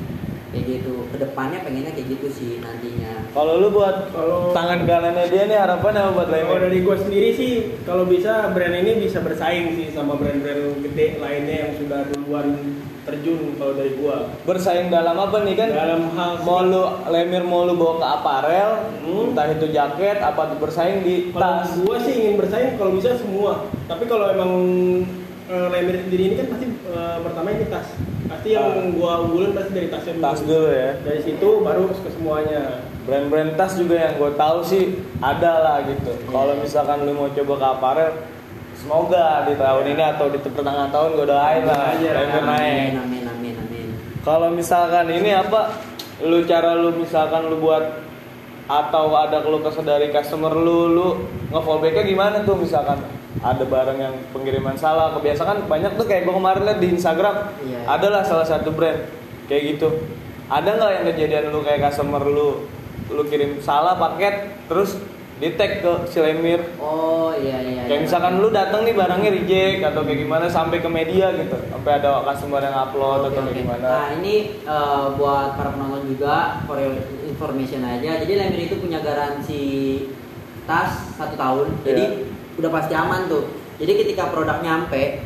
kayak 0.55 0.67
gitu 0.71 1.03
ke 1.05 1.17
depannya 1.19 1.59
pengennya 1.59 1.91
kayak 1.91 2.07
gitu 2.09 2.27
sih 2.31 2.51
nantinya 2.57 3.27
Kalau 3.29 3.59
lu 3.59 3.67
buat 3.69 4.07
Kalau- 4.09 4.55
tangan 4.55 4.87
kanannya 4.87 5.27
dia 5.27 5.43
nih 5.43 5.59
harapannya 5.59 6.01
apa 6.01 6.11
buat 6.13 6.27
Kalau 6.27 6.39
Lemir? 6.47 6.59
dari 6.63 6.79
gue 6.79 6.95
sendiri 6.97 7.29
sih, 7.31 7.51
kalau 7.83 8.07
bisa 8.07 8.47
brand 8.49 8.71
ini 8.73 8.91
bisa 8.97 9.19
bersaing 9.19 9.75
sih 9.75 9.91
sama 9.91 10.15
brand-brand 10.15 10.79
gede 10.81 11.19
lainnya 11.19 11.55
yang 11.61 11.71
sudah 11.75 11.99
duluan 12.07 12.47
terjun 13.05 13.53
kalau 13.53 13.75
dari 13.75 13.93
gua. 13.93 14.33
Bersaing 14.41 14.89
dalam 14.89 15.13
apa 15.13 15.45
nih 15.45 15.53
kan? 15.53 15.69
Dalam 15.69 16.09
hal 16.09 16.41
mau 16.41 16.63
lu 16.63 16.81
Lemir 17.05 17.43
mau 17.43 17.61
lu 17.61 17.75
bawa 17.75 17.93
ke 17.95 18.07
aparel, 18.07 18.69
Hmm. 19.03 19.29
entah 19.29 19.45
itu 19.47 19.69
jaket 19.69 20.17
apa 20.17 20.49
tuh 20.49 20.57
bersaing 20.57 21.03
di 21.03 21.29
Kalau 21.29 21.43
tas. 21.61 21.69
gua 21.77 22.01
sih 22.01 22.17
ingin 22.17 22.33
bersaing 22.35 22.73
kalau 22.75 22.95
bisa 22.95 23.13
semua. 23.13 23.67
Tapi 23.85 24.09
kalau 24.09 24.25
emang 24.27 24.51
eh, 25.45 25.67
Lemir 25.69 25.95
sendiri 26.01 26.23
ini 26.27 26.35
kan 26.35 26.47
pasti 26.49 26.65
eh, 26.69 27.17
pertama 27.21 27.47
ini 27.49 27.65
tas. 27.67 27.87
Pasti 28.25 28.47
yang 28.51 28.65
Ah. 28.65 28.89
gua 28.89 29.11
unggulin 29.21 29.53
pasti 29.53 29.71
dari 29.71 29.87
tasnya 29.87 30.13
dulu. 30.13 30.23
Tas 30.23 30.41
dulu 30.41 30.67
ya. 30.67 30.89
Dari 30.99 31.19
situ 31.21 31.49
baru 31.61 31.81
ke 31.87 32.09
semuanya. 32.09 32.61
Brand-brand 33.05 33.53
tas 33.53 33.77
juga 33.77 33.95
yang 34.01 34.13
gue 34.17 34.31
tahu 34.33 34.57
sih 34.65 34.83
ada 35.21 35.53
lah 35.61 35.77
gitu. 35.85 36.09
Kalau 36.25 36.57
misalkan 36.57 37.05
lu 37.05 37.13
mau 37.13 37.29
coba 37.29 37.53
ke 37.53 37.67
aparel, 37.69 38.11
semoga 38.73 39.45
di 39.45 39.53
tahun 39.53 39.85
ini 39.87 40.03
atau 40.09 40.25
di 40.27 40.41
pertengahan 40.41 40.89
tahun 40.89 41.13
gue 41.13 41.27
doain 41.29 41.63
lah 41.63 41.93
Amin 41.93 42.01
aja. 42.01 42.09
Lemir 42.17 42.43
naik. 42.43 42.73
amin 42.73 42.93
amin 42.97 43.23
amin 43.29 43.55
amin 43.61 43.87
Kalau 44.21 44.49
misalkan 44.49 45.05
ini 45.07 45.29
apa? 45.31 45.77
Lu 46.25 46.41
cara 46.43 46.73
lu 46.73 46.97
misalkan 46.97 47.45
lu 47.45 47.61
buat 47.61 48.01
atau 48.65 49.13
ada 49.13 49.45
keluh 49.45 49.61
kesah 49.61 49.85
dari 49.85 50.09
customer 50.09 50.49
lu, 50.49 50.89
lu 50.89 51.07
nge-fallbacknya 51.53 52.01
gimana 52.01 52.41
tuh 52.41 52.57
misalkan 52.57 52.97
ada 53.37 53.63
barang 53.63 53.97
yang 53.97 54.15
pengiriman 54.29 54.73
salah 54.73 55.11
kebiasaan 55.11 55.65
banyak 55.65 55.95
tuh 55.95 56.03
kayak 56.03 56.23
gua 56.23 56.35
kemarin 56.35 56.61
liat 56.63 56.79
di 56.79 56.87
Instagram 56.89 57.35
Iya. 57.61 57.79
adalah 57.85 58.21
salah 58.21 58.43
satu 58.43 58.71
brand 58.71 59.11
kayak 59.45 59.75
gitu 59.75 59.89
ada 60.45 60.69
nggak 60.71 60.91
yang 60.93 61.05
kejadian 61.09 61.43
lu 61.49 61.59
kayak 61.59 61.83
customer 61.83 62.21
lu 62.21 62.69
lu 63.05 63.21
kirim 63.25 63.59
salah 63.59 63.93
paket 63.95 64.55
terus 64.65 64.97
di 65.35 65.51
tag 65.51 65.83
ke 65.83 66.07
si 66.07 66.17
Lemir 66.17 66.63
oh 66.79 67.35
iya 67.35 67.59
iya 67.59 67.83
kayak 67.83 67.91
iya. 67.91 68.05
misalkan 68.07 68.39
lu 68.39 68.47
datang 68.49 68.87
nih 68.87 68.95
barangnya 68.95 69.35
reject 69.35 69.83
atau 69.83 70.01
kayak 70.01 70.19
gimana 70.23 70.47
sampai 70.47 70.79
ke 70.79 70.87
media 70.87 71.27
gitu 71.35 71.59
sampai 71.67 71.91
ada 71.99 72.23
customer 72.23 72.63
yang 72.63 72.71
upload 72.73 73.19
Oke, 73.19 73.27
atau 73.27 73.41
kayak 73.43 73.51
oke. 73.51 73.61
gimana 73.61 73.85
Nah 73.85 74.07
ini 74.15 74.35
eh, 74.63 75.05
buat 75.13 75.59
para 75.59 75.69
penonton 75.69 76.07
juga 76.07 76.63
for 76.63 76.79
information 77.25 77.83
aja. 77.83 78.23
Jadi 78.23 78.31
Lemir 78.33 78.61
itu 78.63 78.79
punya 78.79 79.03
garansi 79.03 79.63
tas 80.63 81.11
satu 81.13 81.35
tahun. 81.35 81.67
Jadi 81.83 82.03
Iya. 82.05 82.33
Udah 82.55 82.69
pasti 82.71 82.93
aman 82.93 83.27
tuh. 83.27 83.43
Jadi 83.75 83.91
ketika 84.01 84.31
produk 84.31 84.63
nyampe, 84.63 85.19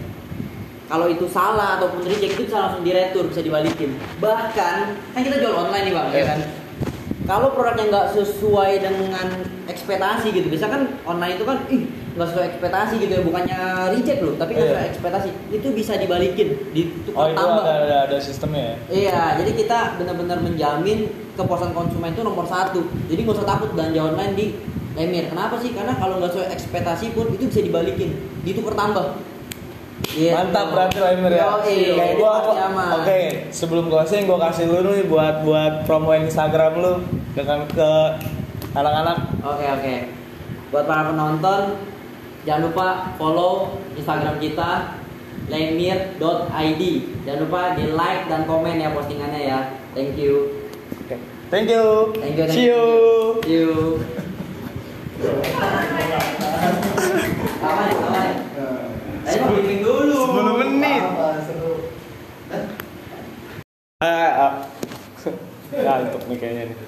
kalau 0.90 1.06
itu 1.06 1.30
salah 1.30 1.78
ataupun 1.78 2.02
reject 2.02 2.34
itu 2.34 2.50
bisa 2.50 2.58
langsung 2.66 2.82
diretur, 2.82 3.30
bisa 3.30 3.46
dibalikin. 3.46 3.94
Bahkan 4.18 4.76
kan 5.14 5.22
kita 5.22 5.38
jual 5.38 5.54
online 5.54 5.86
nih 5.86 5.94
bang, 5.94 6.08
ya 6.10 6.18
Iya. 6.18 6.26
kan. 6.26 6.40
Kalau 7.30 7.54
produknya 7.54 7.94
nggak 7.94 8.08
sesuai 8.18 8.82
dengan 8.82 9.28
ekspektasi 9.70 10.34
gitu, 10.34 10.50
bisa 10.50 10.66
kan 10.66 10.98
online 11.06 11.38
itu 11.38 11.46
kan, 11.46 11.62
ih 11.70 11.86
nggak 12.18 12.26
sesuai 12.26 12.46
ekspektasi 12.50 12.94
gitu 12.98 13.12
ya, 13.14 13.22
bukannya 13.22 13.60
reject 13.94 14.20
loh, 14.26 14.34
tapi 14.34 14.58
nggak 14.58 14.66
Iya. 14.66 14.74
sesuai 14.74 14.90
ekspektasi, 14.90 15.30
itu 15.54 15.68
bisa 15.70 15.94
dibalikin, 15.94 16.58
ditukar 16.74 17.22
Oh 17.22 17.28
itu 17.30 17.38
tambah. 17.38 17.62
ada, 17.62 17.74
ada 17.86 17.98
ada 18.10 18.18
sistemnya 18.18 18.64
ya. 18.66 18.76
Iya, 18.90 19.22
jadi 19.46 19.52
kita 19.54 19.78
benar-benar 20.02 20.42
menjamin 20.42 21.06
kepuasan 21.38 21.78
konsumen 21.78 22.18
itu 22.18 22.26
nomor 22.26 22.50
satu. 22.50 22.82
Jadi 23.06 23.20
nggak 23.22 23.38
usah 23.38 23.46
takut 23.46 23.70
belanja 23.78 24.02
online 24.02 24.34
di 24.34 24.46
Lemir. 24.98 25.30
Kenapa 25.30 25.56
sih? 25.62 25.72
Karena 25.74 25.94
kalau 25.98 26.18
nggak 26.18 26.32
sesuai 26.34 26.50
ekspektasi 26.54 27.14
pun 27.14 27.30
itu 27.36 27.46
bisa 27.50 27.62
dibalikin, 27.62 28.10
ditukar 28.42 28.74
tambah. 28.74 29.20
Gitu. 30.10 30.34
Mantap 30.34 30.74
berarti 30.74 30.98
Lemir 30.98 31.32
ya. 31.38 31.44
Yoi, 31.46 31.94
Oke, 31.94 32.06
gua, 32.18 32.34
gua-. 32.42 32.98
Oke, 33.04 33.20
sebelum 33.54 33.86
closing 33.92 34.26
gua 34.26 34.50
kasih 34.50 34.66
lu 34.66 34.82
nih 34.90 35.06
buat 35.06 35.46
buat 35.46 35.74
promoin 35.86 36.26
Instagram 36.26 36.82
lu 36.82 36.94
dengan 37.38 37.68
ke 37.70 37.92
anak-anak. 38.74 39.18
Oke 39.46 39.66
oke. 39.70 39.96
Buat 40.70 40.86
para 40.86 41.14
penonton, 41.14 41.62
jangan 42.46 42.62
lupa 42.70 42.88
follow 43.18 43.78
Instagram 43.98 44.38
kita 44.42 45.00
lemir.id. 45.50 46.84
Jangan 47.26 47.40
lupa 47.42 47.62
di 47.74 47.86
like 47.94 48.24
dan 48.30 48.46
komen 48.46 48.78
ya 48.78 48.90
postingannya 48.94 49.42
ya. 49.50 49.60
Thank 49.98 50.18
you. 50.18 50.70
Oke. 51.06 51.18
Thank 51.50 51.68
you. 51.74 52.14
Thank 52.22 52.38
you, 52.38 52.46
thank 52.46 52.58
See 52.58 52.66
you. 52.70 52.84
See 53.42 53.58
you. 53.58 54.28
10 55.20 55.28
menit. 60.64 61.04
Ah, 64.00 64.32
ah. 64.40 64.54
Ngantuk 65.76 66.24
nih 66.32 66.38
kayaknya 66.40 66.72
nih. 66.72 66.80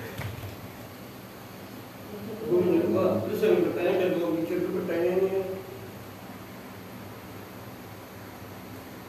Terus 3.28 3.40
yang 3.44 3.68
bertanya 3.68 3.94
dan 4.00 4.10
gue 4.16 4.30
mikir 4.40 4.58
tuh 4.64 4.72
pertanyaannya 4.80 5.40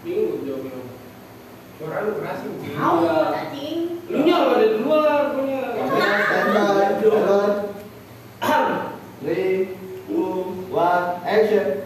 Bingung 0.02 0.26
gue 0.30 0.46
jawabnya 0.46 0.82
Suara 1.78 2.06
lu 2.06 2.12
Tahu, 2.22 2.98
cacing. 3.06 4.02
Lu 4.10 4.18
nya 4.26 4.36
lu 4.42 4.50
ada 4.54 4.66
di 4.66 4.78
luar 4.82 5.34
punya 5.34 5.62
Three, 9.22 9.78
two, 10.10 10.66
one, 10.74 11.22
action. 11.22 11.78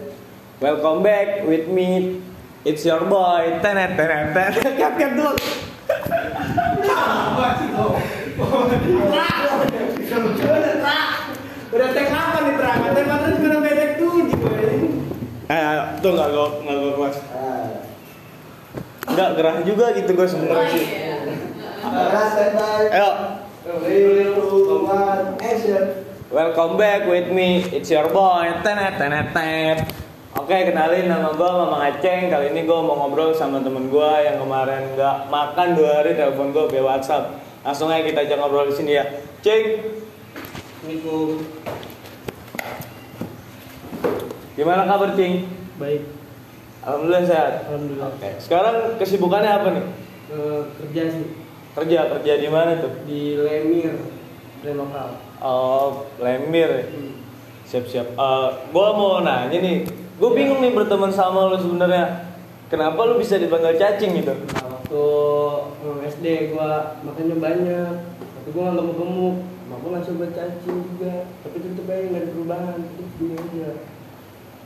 Welcome 0.57 1.05
back 1.05 1.45
with 1.45 1.69
me. 1.69 2.17
It's 2.65 2.81
your 2.81 3.05
boy. 3.05 3.61
Tenet 3.61 3.93
tenet 3.93 4.33
tenet. 4.33 4.57
Kat 4.81 4.97
kat 4.97 5.11
dulu. 5.13 5.37
Udah 11.77 11.89
tek 11.93 12.09
apa 12.09 12.37
nih 12.41 12.53
terang? 12.57 12.79
Tek 12.89 13.05
apa 13.05 13.25
udah 13.29 13.59
bedek 13.61 13.91
tujuh 14.01 14.49
Eh, 15.45 15.61
tuh 16.01 16.11
nggak 16.17 16.29
gue 16.33 16.47
nggak 16.65 16.77
gue 16.81 16.93
kelas. 16.97 17.17
Ah. 17.37 19.13
Nggak 19.13 19.29
gerah 19.37 19.57
juga 19.61 19.85
gitu 19.93 20.09
gue 20.17 20.25
sebenarnya 20.25 20.67
sih. 20.73 20.85
Kamera 21.85 22.23
standby. 22.33 22.81
Ayo, 22.97 23.11
Three, 23.85 24.25
two, 24.33 24.89
one, 24.89 25.37
action. 25.37 26.06
Welcome 26.31 26.77
back 26.77 27.07
with 27.07 27.31
me. 27.31 27.63
It's 27.71 27.89
your 27.89 28.09
boy. 28.09 28.51
Tenet 28.63 28.97
tenet 28.99 29.31
tenet. 29.31 29.79
Oke, 30.37 30.53
kenalin 30.69 31.09
nama 31.09 31.33
gue 31.33 31.49
Mamang 31.49 31.81
Aceng. 31.81 32.29
Kali 32.29 32.53
ini 32.53 32.63
gue 32.63 32.79
mau 32.79 32.95
ngobrol 32.95 33.33
sama 33.33 33.59
temen 33.59 33.89
gue 33.89 34.11
yang 34.21 34.37
kemarin 34.37 34.93
nggak 34.93 35.27
makan 35.27 35.67
dua 35.73 36.03
hari 36.03 36.13
telepon 36.13 36.53
gue 36.53 36.65
via 36.69 36.83
WhatsApp. 36.85 37.41
Langsung 37.65 37.89
aja 37.89 38.05
kita 38.05 38.23
ajak 38.23 38.37
ngobrol 38.39 38.69
di 38.69 38.75
sini 38.75 38.91
ya. 38.95 39.03
Ceng, 39.41 39.65
Assalamualaikum 40.77 41.43
gimana 44.57 44.89
kabar 44.89 45.13
Cing? 45.13 45.45
Baik 45.77 46.01
Alhamdulillah 46.81 47.23
sehat. 47.27 47.53
Alhamdulillah 47.69 48.09
Oke, 48.15 48.29
sekarang 48.41 48.75
kesibukannya 48.97 49.51
apa 49.51 49.67
nih? 49.69 49.85
Eh, 50.31 50.61
Kerja 50.81 51.03
sih 51.13 51.25
Kerja, 51.77 51.99
kerja 52.09 52.33
di 52.41 52.49
mana 52.49 52.81
tuh? 52.81 52.93
di 53.05 53.37
Lemir 53.37 53.93
Brand 54.67 54.83
lokal 54.83 55.09
Oh, 55.39 56.03
lemir. 56.19 56.67
ya? 56.67 56.83
Siap-siap. 57.63 58.19
Eh, 58.19 58.47
gua 58.75 58.87
mau 58.91 59.23
nanya 59.23 59.53
nih. 59.53 59.87
Gue 60.17 60.33
bingung 60.33 60.59
nih 60.59 60.75
berteman 60.75 61.07
sama 61.07 61.47
lu 61.47 61.55
sebenarnya. 61.55 62.35
Kenapa 62.67 62.99
lu 63.05 63.15
bisa 63.15 63.39
dipanggil 63.39 63.79
cacing 63.79 64.11
gitu? 64.19 64.33
Nah, 64.35 64.75
waktu 64.75 65.03
SD 66.09 66.25
gua 66.51 66.99
makannya 66.99 67.37
banyak 67.37 67.91
tapi 68.19 68.49
gua 68.51 68.63
nggak 68.65 68.79
gemuk-gemuk 68.81 69.35
mak 69.67 69.77
gua 69.79 69.91
langsung 69.95 70.15
buat 70.15 70.31
cacing 70.31 70.79
juga 70.85 71.13
tapi 71.43 71.55
tetep 71.59 71.85
aja 71.85 72.03
nggak 72.07 72.21
ada 72.23 72.29
perubahan 72.31 72.75
terus 72.79 73.11
gini 73.15 73.35
aja 73.35 73.69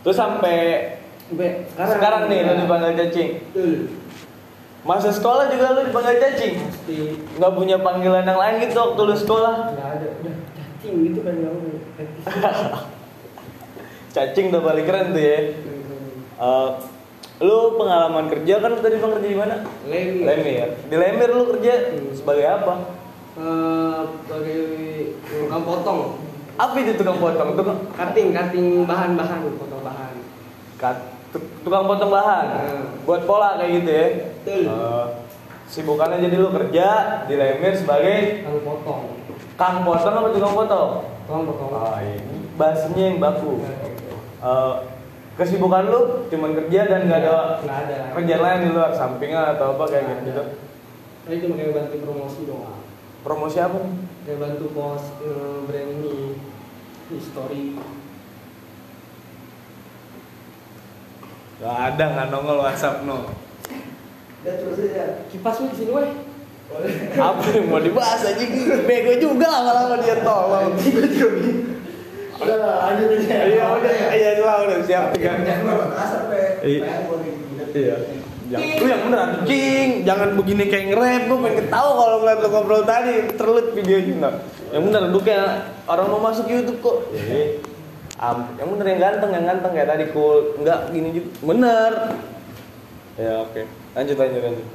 Terus 0.01 0.17
sampai 0.17 0.57
sampai 1.29 1.49
sekarang 1.69 1.93
sekarang, 1.93 2.21
nih 2.25 2.39
lu 2.41 2.53
dipanggil 2.57 2.91
cacing. 2.95 3.29
Betul. 3.53 3.73
Masa 4.81 5.13
sekolah 5.13 5.45
juga 5.47 5.71
lu 5.71 5.85
dipanggil 5.85 6.17
cacing? 6.17 6.55
pasti 6.59 6.97
Nggak 7.37 7.53
punya 7.53 7.77
panggilan 7.77 8.25
yang 8.25 8.35
lain 8.35 8.55
gitu 8.59 8.75
waktu 8.75 9.01
lu 9.03 9.15
sekolah? 9.15 9.55
nggak 9.71 9.89
ada 9.93 10.07
udah 10.17 10.35
cacing 10.51 10.95
gitu 11.05 11.19
kan 11.21 11.33
nggak 11.37 11.53
mau 11.53 11.69
Cacing 14.11 14.45
udah 14.49 14.61
balik 14.61 14.85
keren 14.85 15.13
tuh 15.13 15.21
ya. 15.21 15.37
Eh, 16.35 16.69
lu 17.39 17.57
pengalaman 17.73 18.25
kerja 18.27 18.53
kan 18.57 18.71
tadi 18.75 18.97
bang 18.97 19.11
kerja 19.11 19.27
di 19.27 19.37
mana? 19.37 19.55
Lemir 19.85 20.25
Lemir. 20.25 20.69
Di 20.83 20.95
Lemir 20.95 21.29
lu 21.31 21.43
kerja 21.47 21.73
Hmm. 21.87 22.11
sebagai 22.11 22.45
apa? 22.45 22.73
Eh, 23.31 24.01
sebagai 24.19 24.61
tukang 25.23 25.63
potong 25.63 26.01
Apa 26.53 26.75
itu 26.75 26.91
tukang 26.93 27.17
potong? 27.17 27.55
Tukang 27.55 27.79
cutting 27.91 28.29
cutting 28.31 28.67
bahan-bahan 28.83 29.39
potong 29.55 29.81
bahan 29.81 30.13
tuk- 30.75 31.10
tukang 31.63 31.85
potong 31.87 32.11
bahan. 32.11 32.45
Hmm. 32.51 32.83
Buat 33.07 33.21
pola 33.25 33.57
kayak 33.57 33.71
gitu 33.81 33.91
ya. 33.91 34.07
Eh, 34.45 35.05
sibukannya 35.71 36.19
jadi 36.19 36.35
lu 36.35 36.51
kerja 36.51 36.87
di 37.31 37.33
Lemir 37.39 37.73
sebagai 37.79 38.43
tukang 38.43 38.59
potong 38.67 39.01
kang 39.55 39.77
potong 39.85 40.15
apa 40.17 40.27
tukang 40.33 40.55
potong? 40.57 40.91
tukang 41.29 41.43
potong 41.47 41.71
Ah, 41.71 42.01
ini 42.03 42.49
bahasanya 42.57 43.03
yang 43.13 43.17
baku. 43.21 43.61
Eh, 44.41 44.75
kesibukan 45.39 45.87
lu 45.87 46.01
cuman 46.27 46.51
kerja 46.59 46.81
dan 46.91 47.07
nggak 47.07 47.19
ada 47.23 47.63
nggak 47.63 47.79
ada 47.87 47.97
kerjaan 48.17 48.41
lain 48.41 48.59
di 48.67 48.69
luar 48.75 48.91
sampingan 48.91 49.55
atau 49.55 49.77
apa 49.77 49.83
kayak 49.87 50.27
gitu. 50.27 50.43
Saya 51.21 51.37
cuma 51.45 51.53
kayak 51.53 51.73
bantu 51.77 51.95
promosi 52.01 52.41
doang 52.49 52.81
Promosi 53.21 53.57
apa 53.61 53.79
kayak 54.25 54.39
bantu 54.41 54.65
post 54.73 55.07
eh, 55.21 55.57
brand 55.69 55.89
ini 56.01 56.35
di 57.07 57.17
Gak 61.61 61.77
ada 61.93 62.03
nggak 62.09 62.27
nongol 62.33 62.65
WhatsApp 62.65 63.05
no. 63.05 63.29
Udah 64.41 64.53
terus 64.57 64.81
aja. 64.81 65.21
kipas 65.29 65.61
lu 65.61 65.69
di 65.69 65.77
sini 65.77 65.91
weh 65.93 66.09
Apa 67.13 67.45
yang 67.53 67.69
mau 67.69 67.77
dibahas 67.77 68.25
aja? 68.25 68.41
Bego 68.89 69.13
juga 69.21 69.45
lama-lama 69.45 70.01
dia 70.01 70.25
tolong. 70.25 70.73
Udah 72.41 72.57
lah, 72.57 72.75
lanjut 72.89 73.13
aja. 73.13 73.45
Iya 73.45 73.65
udah, 73.77 73.93
iya 74.17 74.29
udah 74.41 74.77
siap 74.81 75.13
tiga. 75.13 75.37
Jangan 75.45 75.61
lu 75.69 75.85
asap 75.93 76.23
ya. 76.33 76.49
Iya. 76.65 76.85
Gua 77.05 77.15
nih. 77.21 77.33
Iya. 77.77 77.95
Yang, 78.51 78.83
lu 78.83 78.85
yang 78.89 79.01
bener 79.07 79.19
anjing, 79.21 79.89
jangan 80.03 80.29
begini 80.35 80.63
kayak 80.67 80.85
nge-rap, 80.91 81.23
gue 81.23 81.37
pengen 81.39 81.55
ketawa 81.63 81.91
kalau 81.95 82.17
ngeliat 82.19 82.39
lu 82.43 82.49
ngobrol 82.51 82.83
tadi, 82.83 83.15
terlihat 83.39 83.67
videonya 83.71 84.13
enggak. 84.19 84.35
Yang 84.75 84.83
bener, 84.91 85.01
lu 85.07 85.19
kayak 85.23 85.49
orang 85.87 86.07
mau 86.11 86.19
masuk 86.19 86.51
YouTube 86.51 86.83
kok. 86.83 86.97
Am, 88.21 88.53
yang 88.53 88.69
bener 88.77 88.85
yang 88.85 89.01
ganteng, 89.01 89.31
yang 89.33 89.45
ganteng 89.49 89.73
kayak 89.73 89.89
tadi 89.89 90.05
cool, 90.13 90.53
enggak 90.61 90.93
gini 90.93 91.09
juga, 91.09 91.29
bener. 91.41 91.91
Ya 93.17 93.41
oke, 93.41 93.65
lanjut 93.97 94.17
lanjut 94.21 94.41
lanjut. 94.45 94.67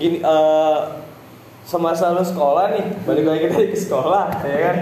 Gini, 0.00 0.18
eh 0.24 0.78
semasa 1.68 2.16
lu 2.16 2.24
sekolah 2.24 2.72
nih, 2.72 2.84
balik 3.04 3.24
lagi 3.28 3.46
tadi 3.52 3.66
ke 3.68 3.78
sekolah, 3.84 4.32
ya 4.48 4.58
kan? 4.64 4.76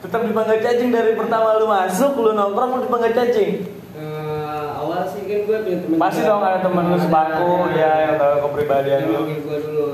Tetap 0.00 0.20
dipanggil 0.24 0.64
cacing 0.64 0.88
dari 0.88 1.12
pertama 1.12 1.60
lu 1.60 1.68
masuk, 1.68 2.16
lu 2.16 2.32
nongkrong 2.32 2.80
lu 2.80 2.80
dipanggil 2.88 3.12
cacing. 3.12 3.68
Eh, 4.00 4.68
awal 4.80 5.04
sih 5.12 5.28
kan 5.28 5.44
gue 5.44 5.58
punya 5.60 5.78
temen 5.84 6.00
Pasti 6.00 6.24
dong 6.24 6.40
ada 6.40 6.64
temen 6.64 6.88
lu 6.88 6.96
sepaku 6.96 7.68
ya 7.76 7.92
yang 8.08 8.14
tahu 8.16 8.48
kepribadian 8.48 9.00
lu. 9.12 9.28
gue 9.28 9.58
dulu 9.60 9.86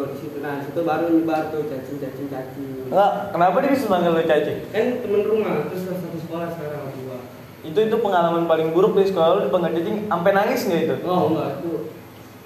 nah 0.48 0.56
di 0.56 0.64
situ 0.64 0.80
baru 0.80 1.12
nyebar 1.12 1.52
tuh 1.52 1.68
cacing 1.68 2.00
cacing 2.00 2.28
cacing 2.32 2.88
Enggak, 2.88 3.12
kenapa 3.36 3.56
dia 3.60 3.76
bisa 3.76 3.86
manggil 3.92 4.16
lu 4.16 4.24
cacing? 4.24 4.58
kan 4.72 4.86
temen 5.04 5.22
rumah 5.28 5.68
terus 5.68 5.82
satu 5.92 6.16
sekolah 6.16 6.48
sekarang 6.56 6.88
gua 7.04 7.20
Itu 7.60 7.78
itu 7.84 7.96
pengalaman 8.00 8.48
paling 8.48 8.72
buruk 8.72 8.96
di 8.96 9.12
sekolah 9.12 9.28
lu 9.36 9.40
dipanggil 9.52 9.76
cacing 9.76 10.08
sampai 10.08 10.30
nangis 10.32 10.64
nggak 10.64 10.80
itu? 10.88 10.96
oh 11.04 11.20
enggak 11.36 11.60
itu 11.60 11.72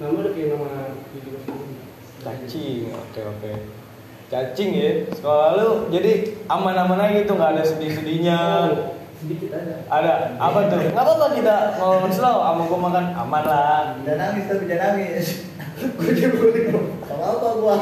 nama 0.02 0.18
udah 0.18 0.32
kayak 0.35 0.49
nama 0.50 0.68
Cacing, 2.23 2.94
oke 2.94 3.21
oke. 3.35 3.52
Cacing 4.30 4.71
ya, 4.78 4.90
sekolah 5.11 5.59
lu 5.59 5.68
jadi 5.90 6.38
aman-aman 6.47 7.02
aja 7.02 7.18
gitu 7.18 7.35
nggak 7.35 7.50
ada 7.59 7.62
sedih-sedihnya. 7.66 8.38
Oh, 8.71 8.94
sedikit 9.18 9.50
ada 9.59 9.82
Ada 9.90 10.12
apa 10.38 10.59
tuh? 10.71 10.78
Nggak 10.87 11.02
apa-apa 11.02 11.26
kita 11.35 11.56
ngomong 11.82 12.14
slow, 12.14 12.47
sama 12.47 12.62
gua 12.71 12.78
makan 12.78 13.06
aman 13.26 13.42
lah. 13.42 13.82
Jangan 14.06 14.18
nangis 14.23 14.44
tapi 14.47 14.64
jangan 14.71 14.87
nangis. 14.94 15.26
Gua 15.83 16.11
juga 16.15 16.49
Sama 17.09 17.25
apa 17.35 17.49
gua? 17.59 17.77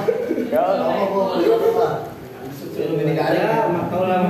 Ya, 0.48 0.64
Sama 0.64 0.92
apa 0.96 1.06
gua? 1.12 1.24
Apa? 1.36 1.88
Ini 2.80 3.12
kali. 3.12 3.36
ya 3.36 3.68
mak 3.68 3.84
tau 3.92 4.08
lah 4.08 4.24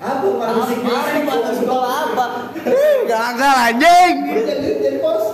Apa 0.00 0.26
malah 0.32 0.54
bisik-bisik? 0.64 1.22
Apa 1.28 1.50
sekolah 1.52 1.92
apa? 2.08 2.26
Ih, 2.56 2.96
gagal 3.04 3.56
anjing. 3.68 4.14
Udah 4.32 4.44
jadi 4.48 4.68
jadi 4.80 4.98
bos. 5.04 5.24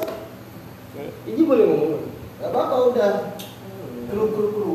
ini 1.27 1.43
boleh 1.47 1.65
ngomong 1.71 2.03
Gak 2.43 2.51
apa-apa 2.51 2.77
udah. 2.91 3.13
Kru 4.11 4.25
kru 4.35 4.47
kru. 4.51 4.71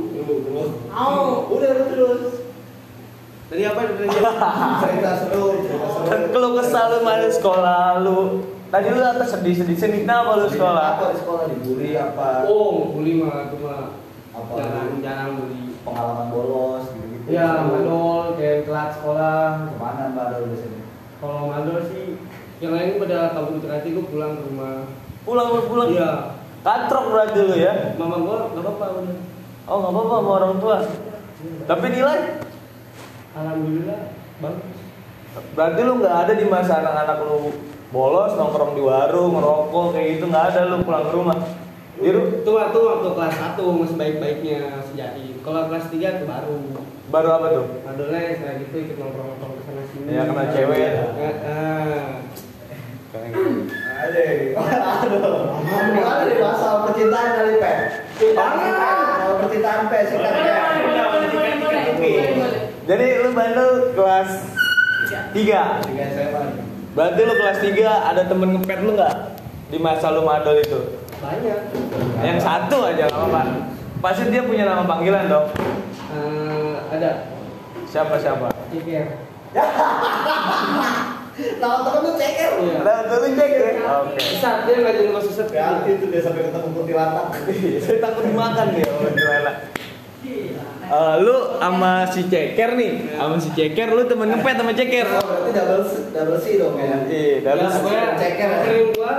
Mau. 0.95 1.49
Udah 1.51 1.71
terus. 1.91 2.23
tadi 3.51 3.67
apa 3.67 3.83
tadi 3.83 4.07
cerita 4.79 5.11
seru. 5.27 5.70
Dan 6.03 6.21
kalau 6.29 6.49
kesal 6.55 6.85
lu 6.89 6.99
main 7.01 7.25
sekolah 7.25 7.99
lu, 7.99 8.19
tadi 8.67 8.87
lu 8.89 8.99
apa 8.99 9.23
sedih-sedih 9.23 9.75
sedih 9.75 10.01
kenapa 10.01 10.37
lu 10.37 10.47
sekolah? 10.47 10.87
Apa 10.95 11.05
di 11.11 11.17
sekolah 11.17 11.43
dibully 11.47 11.91
apa? 11.93 12.45
oh 12.45 12.89
bully 12.89 13.19
mah 13.19 13.47
itu 13.47 13.57
mah 13.59 13.99
Apa? 14.31 14.53
jarang 14.55 14.99
jarang 14.99 15.31
bully 15.35 15.61
Pengalaman 15.81 16.29
bolos 16.29 16.83
gitu-gitu. 16.89 17.33
ya 17.33 17.65
mandol 17.65 18.37
kayak 18.37 18.63
telat 18.63 18.93
sekolah 18.93 19.41
Ke 19.65 19.75
mana 19.75 20.03
mbak 20.09 20.25
ada 20.29 20.37
biasanya? 20.45 20.83
kalau 21.17 21.49
mandol 21.49 21.79
sih 21.83 22.21
yang 22.61 22.71
lain 22.71 22.95
pada 22.95 23.33
kabur 23.33 23.57
berarti 23.57 23.87
gue 23.89 24.05
pulang 24.05 24.31
ke 24.35 24.43
rumah 24.45 24.85
Pulang 25.21 25.47
pulang. 25.65 25.89
iya 25.89 26.11
Katrok 26.61 27.05
berarti 27.09 27.39
lu 27.41 27.55
ya. 27.55 27.73
mama 27.97 28.17
gue 28.19 28.35
nggak 28.51 28.61
apa-apa 28.61 28.85
udah 29.01 29.17
Oh 29.65 29.77
nggak 29.79 29.91
apa-apa 29.91 30.13
sama 30.15 30.31
orang 30.35 30.55
tua. 30.57 30.77
Tapi 31.63 31.85
nilai? 31.87 32.19
alhamdulillah 33.31 34.01
bagus 34.37 34.77
Berarti 35.31 35.79
lu 35.81 35.93
nggak 35.97 36.15
ada 36.27 36.33
di 36.35 36.45
masa 36.45 36.79
anak-anak 36.79 37.17
lu 37.23 37.55
bolos 37.89 38.35
nongkrong 38.35 38.71
di 38.73 38.83
warung 38.83 39.35
ngerokok 39.35 39.85
kayak 39.91 40.07
gitu 40.15 40.25
nggak 40.27 40.45
ada 40.51 40.59
lu 40.67 40.83
pulang 40.83 41.05
ke 41.07 41.13
rumah. 41.13 41.37
Di 42.01 42.09
ru- 42.09 42.33
itu 42.33 42.51
waktu 42.51 42.79
waktu 42.81 43.09
kelas 43.13 43.35
1 43.55 43.61
masih 43.77 43.95
baik-baiknya 43.95 44.59
jadi 44.91 45.25
kalau 45.39 45.69
kelas 45.69 45.85
3 45.87 46.17
itu 46.17 46.25
baru 46.25 46.55
baru 47.07 47.29
apa 47.29 47.47
tuh? 47.51 47.65
Adolescen 47.85 48.41
kayak 48.41 48.55
gitu 48.63 48.75
ikut 48.81 48.97
nongkrong-nongkrong 48.97 49.53
ke 49.53 49.61
sana 49.63 49.83
sini 49.85 50.09
Ya, 50.09 50.21
kena 50.25 50.43
cewek 50.49 50.77
ya. 50.79 50.91
Ya, 51.13 51.31
ah. 51.45 52.09
Ada. 54.01 54.23
Aduh. 55.03 55.61
Ada 56.01 56.23
di 56.25 56.35
masalah 56.39 56.79
percintaan 56.87 57.29
kali, 57.35 57.53
Pe. 57.59 57.73
Kalau 58.33 59.35
percintaan, 59.37 59.81
Pe, 59.91 59.97
singkat 60.09 60.33
Pe. 60.33 62.11
Jadi 62.81 63.05
lu 63.21 63.29
bandel 63.31 63.69
kelas 63.93 64.29
3 65.31 65.87
Tiga 65.87 66.05
SMA. 66.11 66.41
Berarti 66.91 67.21
lu 67.23 67.33
kelas 67.33 67.57
3 67.59 68.09
ada 68.11 68.21
temen 68.27 68.49
ngepet 68.53 68.79
lu 68.83 68.91
nggak? 68.93 69.15
Di 69.71 69.77
masa 69.79 70.11
lu 70.11 70.21
madol 70.21 70.59
itu 70.59 70.79
banyak 71.21 71.59
Yang 72.19 72.39
satu 72.41 72.77
aja 72.83 73.07
nggak 73.07 73.27
apa 73.29 73.41
Pasti 74.01 74.27
dia 74.27 74.41
punya 74.43 74.65
nama 74.65 74.83
panggilan 74.83 75.29
dong 75.29 75.47
Eh, 76.11 76.75
ada 76.91 77.31
Siapa 77.87 78.19
siapa? 78.19 78.51
ceker 78.67 79.05
Nama 81.31 81.77
temen 81.81 81.99
lu 82.03 82.11
ceker. 82.15 82.51
Iya. 82.59 82.77
Ada 82.83 83.15
tuh 83.17 83.31
cek 83.33 83.49
ya? 83.49 83.71
Oke 84.03 84.19
sesat 84.19 84.57
dia 84.67 84.75
nggak 84.77 84.93
jadi 84.93 85.07
gue 85.09 85.21
sesat 85.25 85.47
Berarti 85.49 85.89
itu 85.89 86.05
dia 86.07 86.21
sampai 86.21 86.43
ketemu 86.45 86.67
kuntilanak. 86.75 87.25
Saya 87.81 87.97
takut 87.99 88.23
dimakan 88.27 88.67
dia 88.75 88.85
sama 88.85 89.53
Eh, 90.83 91.15
lu 91.23 91.35
sama 91.55 92.03
si 92.05 92.27
ceker 92.27 92.75
nih, 92.75 93.15
sama 93.15 93.39
si 93.39 93.49
ceker 93.51 93.87
lu 93.89 94.03
temen 94.03 94.27
ngepet 94.29 94.55
sama 94.55 94.73
ceker. 94.73 95.07
Oh, 95.07 95.23
berarti 95.23 95.49
double 95.53 95.83
double 96.11 96.37
C 96.37 96.59
dong 96.59 96.75
ya. 96.75 96.97
Iya, 97.05 97.23
ya 97.23 97.37
dalam 97.47 97.71
pokoknya 97.71 98.03
ceker 98.19 98.49
ya? 98.51 98.75
gua 98.91 99.15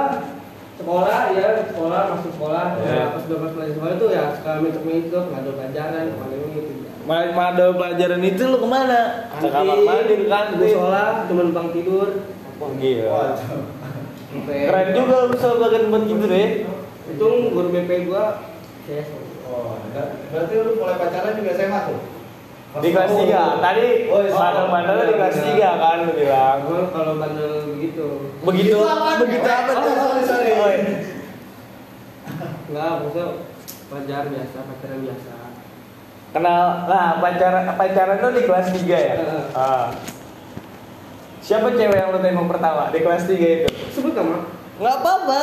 sekolah 0.77 1.19
ya 1.33 1.47
sekolah 1.65 2.01
masuk 2.11 2.31
sekolah 2.35 2.65
Iya. 2.77 2.93
ya, 2.93 3.05
pas 3.09 3.23
udah 3.25 3.39
belajar 3.47 3.73
sekolah 3.73 3.93
itu 3.95 4.07
ya 4.11 4.23
suka 4.35 4.51
minta 4.59 4.81
minta 4.83 5.19
nggak 5.23 5.39
ada 5.39 5.51
pelajaran 5.55 6.05
kemarin 6.11 6.39
ini 6.43 6.53
itu 6.53 6.73
Ma- 7.03 7.33
madol 7.33 7.71
pelajaran 7.75 8.21
itu 8.21 8.43
lu 8.45 8.57
ke 8.59 8.69
mana? 8.69 9.01
Ke 9.33 9.49
kamar 9.49 9.79
mandi, 9.81 10.15
kantin. 10.25 10.57
musola 10.59 11.05
cuma 11.25 11.41
numpang 11.43 11.69
tidur 11.73 12.09
Gila. 12.79 13.05
Waduh. 13.09 13.63
sampai 14.29 14.59
Keren 14.65 14.87
juga 14.93 15.15
lu 15.19 15.29
bisa 15.31 15.47
bagian 15.57 15.85
gitu 16.05 16.25
deh. 16.27 16.49
itu 17.09 17.27
guru 17.49 17.69
BP 17.71 17.91
gua 18.07 18.25
saya 18.85 19.03
Oh, 19.53 19.77
ber- 19.87 20.17
berarti 20.27 20.55
lu 20.57 20.73
mulai 20.75 20.97
pacaran 20.97 21.37
juga 21.37 21.51
SMA 21.53 21.81
tuh? 21.85 22.01
Di 22.75 22.89
kelas 22.89 23.13
3. 23.13 23.61
Tadi 23.61 23.87
Oh, 24.09 24.21
iya. 24.23 24.33
madol-madol 24.33 25.05
di 25.05 25.15
kelas 25.15 25.37
3 25.39 25.69
kan 25.77 25.97
lu 26.03 26.13
bilang. 26.15 26.57
gua 26.65 26.89
kalau 26.89 27.13
bandel 27.17 27.53
begitu 27.71 28.07
Begitu 28.43 28.73
Itu 28.73 28.89
apaan? 28.89 29.17
begitu 29.21 29.45
apa 29.47 29.71
Oh, 29.71 29.83
tuh? 29.83 29.95
sorry, 29.95 30.23
sorry. 30.25 30.51
Oh, 30.55 30.69
iya. 30.71 30.85
nggak 32.65 32.91
maksudnya 32.99 33.27
pacar 33.87 34.25
biasa 34.27 34.59
pacaran 34.65 34.99
biasa 35.03 35.33
Kenal 36.33 36.65
nah 36.89 37.21
pacaran 37.21 37.65
pacaran 37.77 38.17
lu 38.19 38.29
di 38.33 38.43
kelas 38.43 38.69
3 38.73 38.81
ya? 38.89 39.15
Heeh. 39.15 39.45
Ah. 39.53 39.93
Siapa 41.39 41.69
cewek 41.69 41.93
yang 41.93 42.09
lu 42.09 42.19
tembak 42.19 42.49
pertama 42.49 42.89
di 42.89 42.99
kelas 42.99 43.29
3 43.29 43.37
itu? 43.37 43.69
sebut 43.93 44.17
nama 44.17 44.49
Enggak 44.75 44.97
apa-apa. 44.97 45.41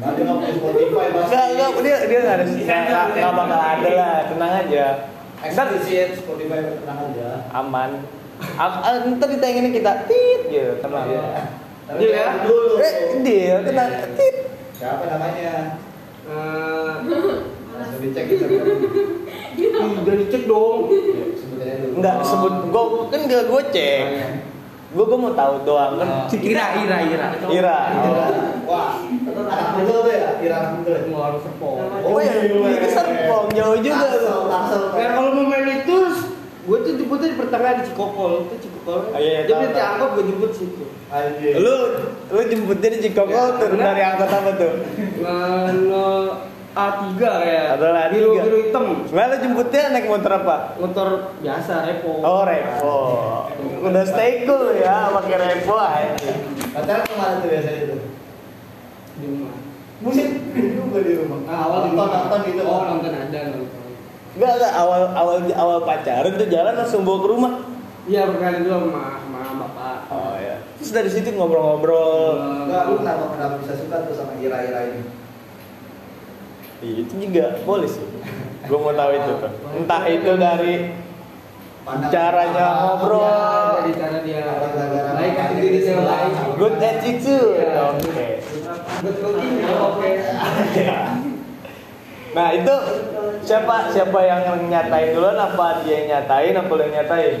Nanti 0.00 0.18
nggak 0.18 0.34
punya 0.34 0.52
Spotify 0.54 1.06
pasti. 1.10 1.28
Enggak, 1.28 1.46
enggak, 1.46 1.70
dia 1.78 1.96
dia 2.02 2.18
enggak 2.18 2.34
ada 2.34 2.44
enggak 2.44 3.04
enggak 3.10 3.32
bakal 3.34 3.60
ada 3.60 3.90
lah, 3.92 4.16
tenang 4.26 4.52
aja. 4.58 4.86
Ntar 5.40 5.66
Eksplisit 5.72 6.08
Spotify 6.18 6.58
tenang 6.74 6.98
aja. 7.02 7.28
aman. 7.50 7.90
A- 8.56 9.04
ntar 9.06 9.28
ditayangin 9.28 9.68
kita 9.70 9.92
tit 10.04 10.40
gitu, 10.48 10.72
tenang. 10.80 11.04
Iya. 11.06 11.24
Tapi 11.84 11.98
Deal 11.98 12.12
ya? 12.14 12.26
dulu. 12.40 12.72
Eh, 12.78 12.92
dia 13.20 13.54
tenang 13.60 13.88
tit. 14.14 14.36
Siapa 14.72 15.04
namanya? 15.06 15.54
Eh, 16.22 16.92
Langsung 17.70 18.00
dicek 18.02 18.24
gitu. 18.28 18.44
udah 19.80 20.14
dicek 20.16 20.42
dong 20.44 20.78
dulu. 20.86 21.12
Enggak 21.92 22.16
sebut 22.22 22.54
gua 22.68 22.82
kan 23.08 23.20
enggak 23.20 23.44
gua 23.46 23.60
cek. 23.66 24.02
Gua 24.90 25.04
gua 25.06 25.18
mau 25.18 25.32
tahu 25.32 25.54
doang 25.62 25.92
kan. 25.96 26.08
Ira, 26.32 26.66
Ira. 26.78 26.96
Ira. 27.02 27.26
Ira. 27.46 27.76
Wah, 28.64 29.02
anak 29.32 29.68
betul 29.76 29.98
tuh 30.00 30.12
ya? 30.12 30.30
Ira 30.38 30.54
anak 30.56 30.72
betul 30.78 30.92
ya? 30.92 31.02
mau 31.06 31.22
harus 31.24 31.42
sepong 31.42 31.76
Oh 32.00 32.18
iya, 32.18 32.32
ini 32.42 32.88
serpong 32.88 33.46
jauh 33.50 33.76
juga 33.78 34.06
tuh. 34.14 34.42
tangsel. 34.46 34.82
Nah 34.92 35.08
kalau 35.12 35.30
mau 35.32 35.44
main 35.46 35.66
itu, 35.76 35.96
gue 36.60 36.78
tuh 36.78 36.92
jemputnya 36.94 37.26
di 37.26 37.36
pertengahan 37.36 37.76
di 37.76 37.84
Cikokol, 37.86 38.32
itu 38.42 38.54
Cikokol. 38.60 38.98
Oh, 39.08 39.18
iya, 39.18 39.38
Dia 39.42 39.50
tahu, 39.50 39.60
beli 39.60 39.70
tahu. 39.70 39.86
angkot 39.86 40.08
gue 40.10 40.24
jemput 40.26 40.50
situ. 40.52 40.84
Anjir. 41.08 41.54
Lu 41.56 41.74
lu 42.28 42.40
jemputnya 42.44 42.88
di 42.90 43.00
Cikokol 43.02 43.46
turun 43.56 43.78
dari 43.78 44.02
angkot 44.02 44.30
apa 44.30 44.50
tuh? 44.54 44.72
Ngano 45.20 46.08
A3 46.70 47.02
kayak. 47.18 47.66
Adalah 47.74 48.00
A3. 48.06 48.12
Biru 48.14 48.30
biru 48.38 48.58
hitam. 48.62 48.84
Nah, 49.04 49.24
lu 49.26 49.36
jemputnya 49.38 49.90
naik 49.90 50.06
motor 50.06 50.32
apa? 50.32 50.56
Motor 50.76 51.08
biasa 51.36 51.72
Revo. 51.82 52.12
Oh, 52.20 52.42
Revo. 52.42 52.98
Udah 53.80 54.04
stay 54.04 54.44
cool 54.44 54.70
ya, 54.74 55.10
pakai 55.10 55.34
Revo 55.36 55.74
aja. 55.74 56.30
Pacaran 56.70 57.02
ke 57.02 57.14
mana 57.14 57.34
tuh 57.38 57.48
biasanya 57.48 57.82
tuh? 57.88 58.00
Di 59.20 59.26
rumah. 59.28 59.52
Musik 60.00 60.28
juga 60.56 60.98
di 61.04 61.12
rumah. 61.20 61.38
Ah, 61.44 61.68
awal 61.68 61.78
di 61.86 61.90
nonton 61.92 62.18
nonton 62.24 62.40
gitu. 62.48 62.62
Oh 62.64 62.80
kan? 62.80 62.86
nonton 62.96 63.12
ada 63.12 63.38
nonton. 63.52 63.80
Enggak, 64.30 64.52
enggak 64.56 64.72
awal 64.78 65.02
awal 65.12 65.36
awal 65.52 65.78
pacaran 65.84 66.32
tuh 66.40 66.48
jalan 66.48 66.74
langsung 66.74 67.04
bawa 67.04 67.18
ke 67.20 67.28
rumah. 67.28 67.52
Iya 68.08 68.20
berkali 68.32 68.64
dulu 68.64 68.88
sama 68.88 69.02
sama 69.20 69.40
bapak. 69.68 69.96
Oh 70.08 70.34
ya. 70.40 70.56
Terus 70.80 70.90
dari 70.96 71.10
situ 71.12 71.28
ngobrol-ngobrol. 71.36 72.64
Enggak, 72.64 72.82
lu 72.88 72.94
kenapa 73.04 73.24
kenapa 73.36 73.54
bisa 73.60 73.74
suka 73.76 73.96
tuh 74.08 74.14
sama 74.16 74.32
Ira-Ira 74.40 74.80
ini? 74.88 75.02
Iya, 76.80 76.94
itu 77.04 77.12
juga 77.20 77.60
boleh 77.68 77.84
sih. 77.84 78.06
Gue 78.64 78.78
mau 78.80 78.96
tahu 78.96 79.10
itu 79.12 79.32
tuh. 79.36 79.52
Entah 79.76 80.02
itu 80.08 80.32
dari 80.40 80.74
Pandangan 81.80 82.12
Caranya 82.12 82.66
ngobrol. 82.84 83.24
Bro. 83.24 83.76
Dari 83.80 83.92
cara 83.96 84.18
dia 84.20 84.40
baik 84.44 84.72
makan 84.76 85.14
hati 85.16 85.54
diri 85.56 85.68
di 85.72 85.80
dia 85.80 85.96
baik. 85.96 86.32
good 86.60 86.76
attitude. 86.76 87.56
Iya. 87.56 87.82
Oke. 87.96 88.28
Nah 92.30 92.48
itu 92.54 92.74
siapa 93.42 93.90
siapa 93.90 94.18
yang 94.22 94.44
nyatain 94.70 95.16
duluan 95.16 95.34
apa 95.40 95.82
dia 95.82 96.04
yang 96.04 96.08
nyatain 96.14 96.54
apa 96.54 96.70
lu 96.70 96.82
yang 96.86 96.94
nyatain? 97.02 97.34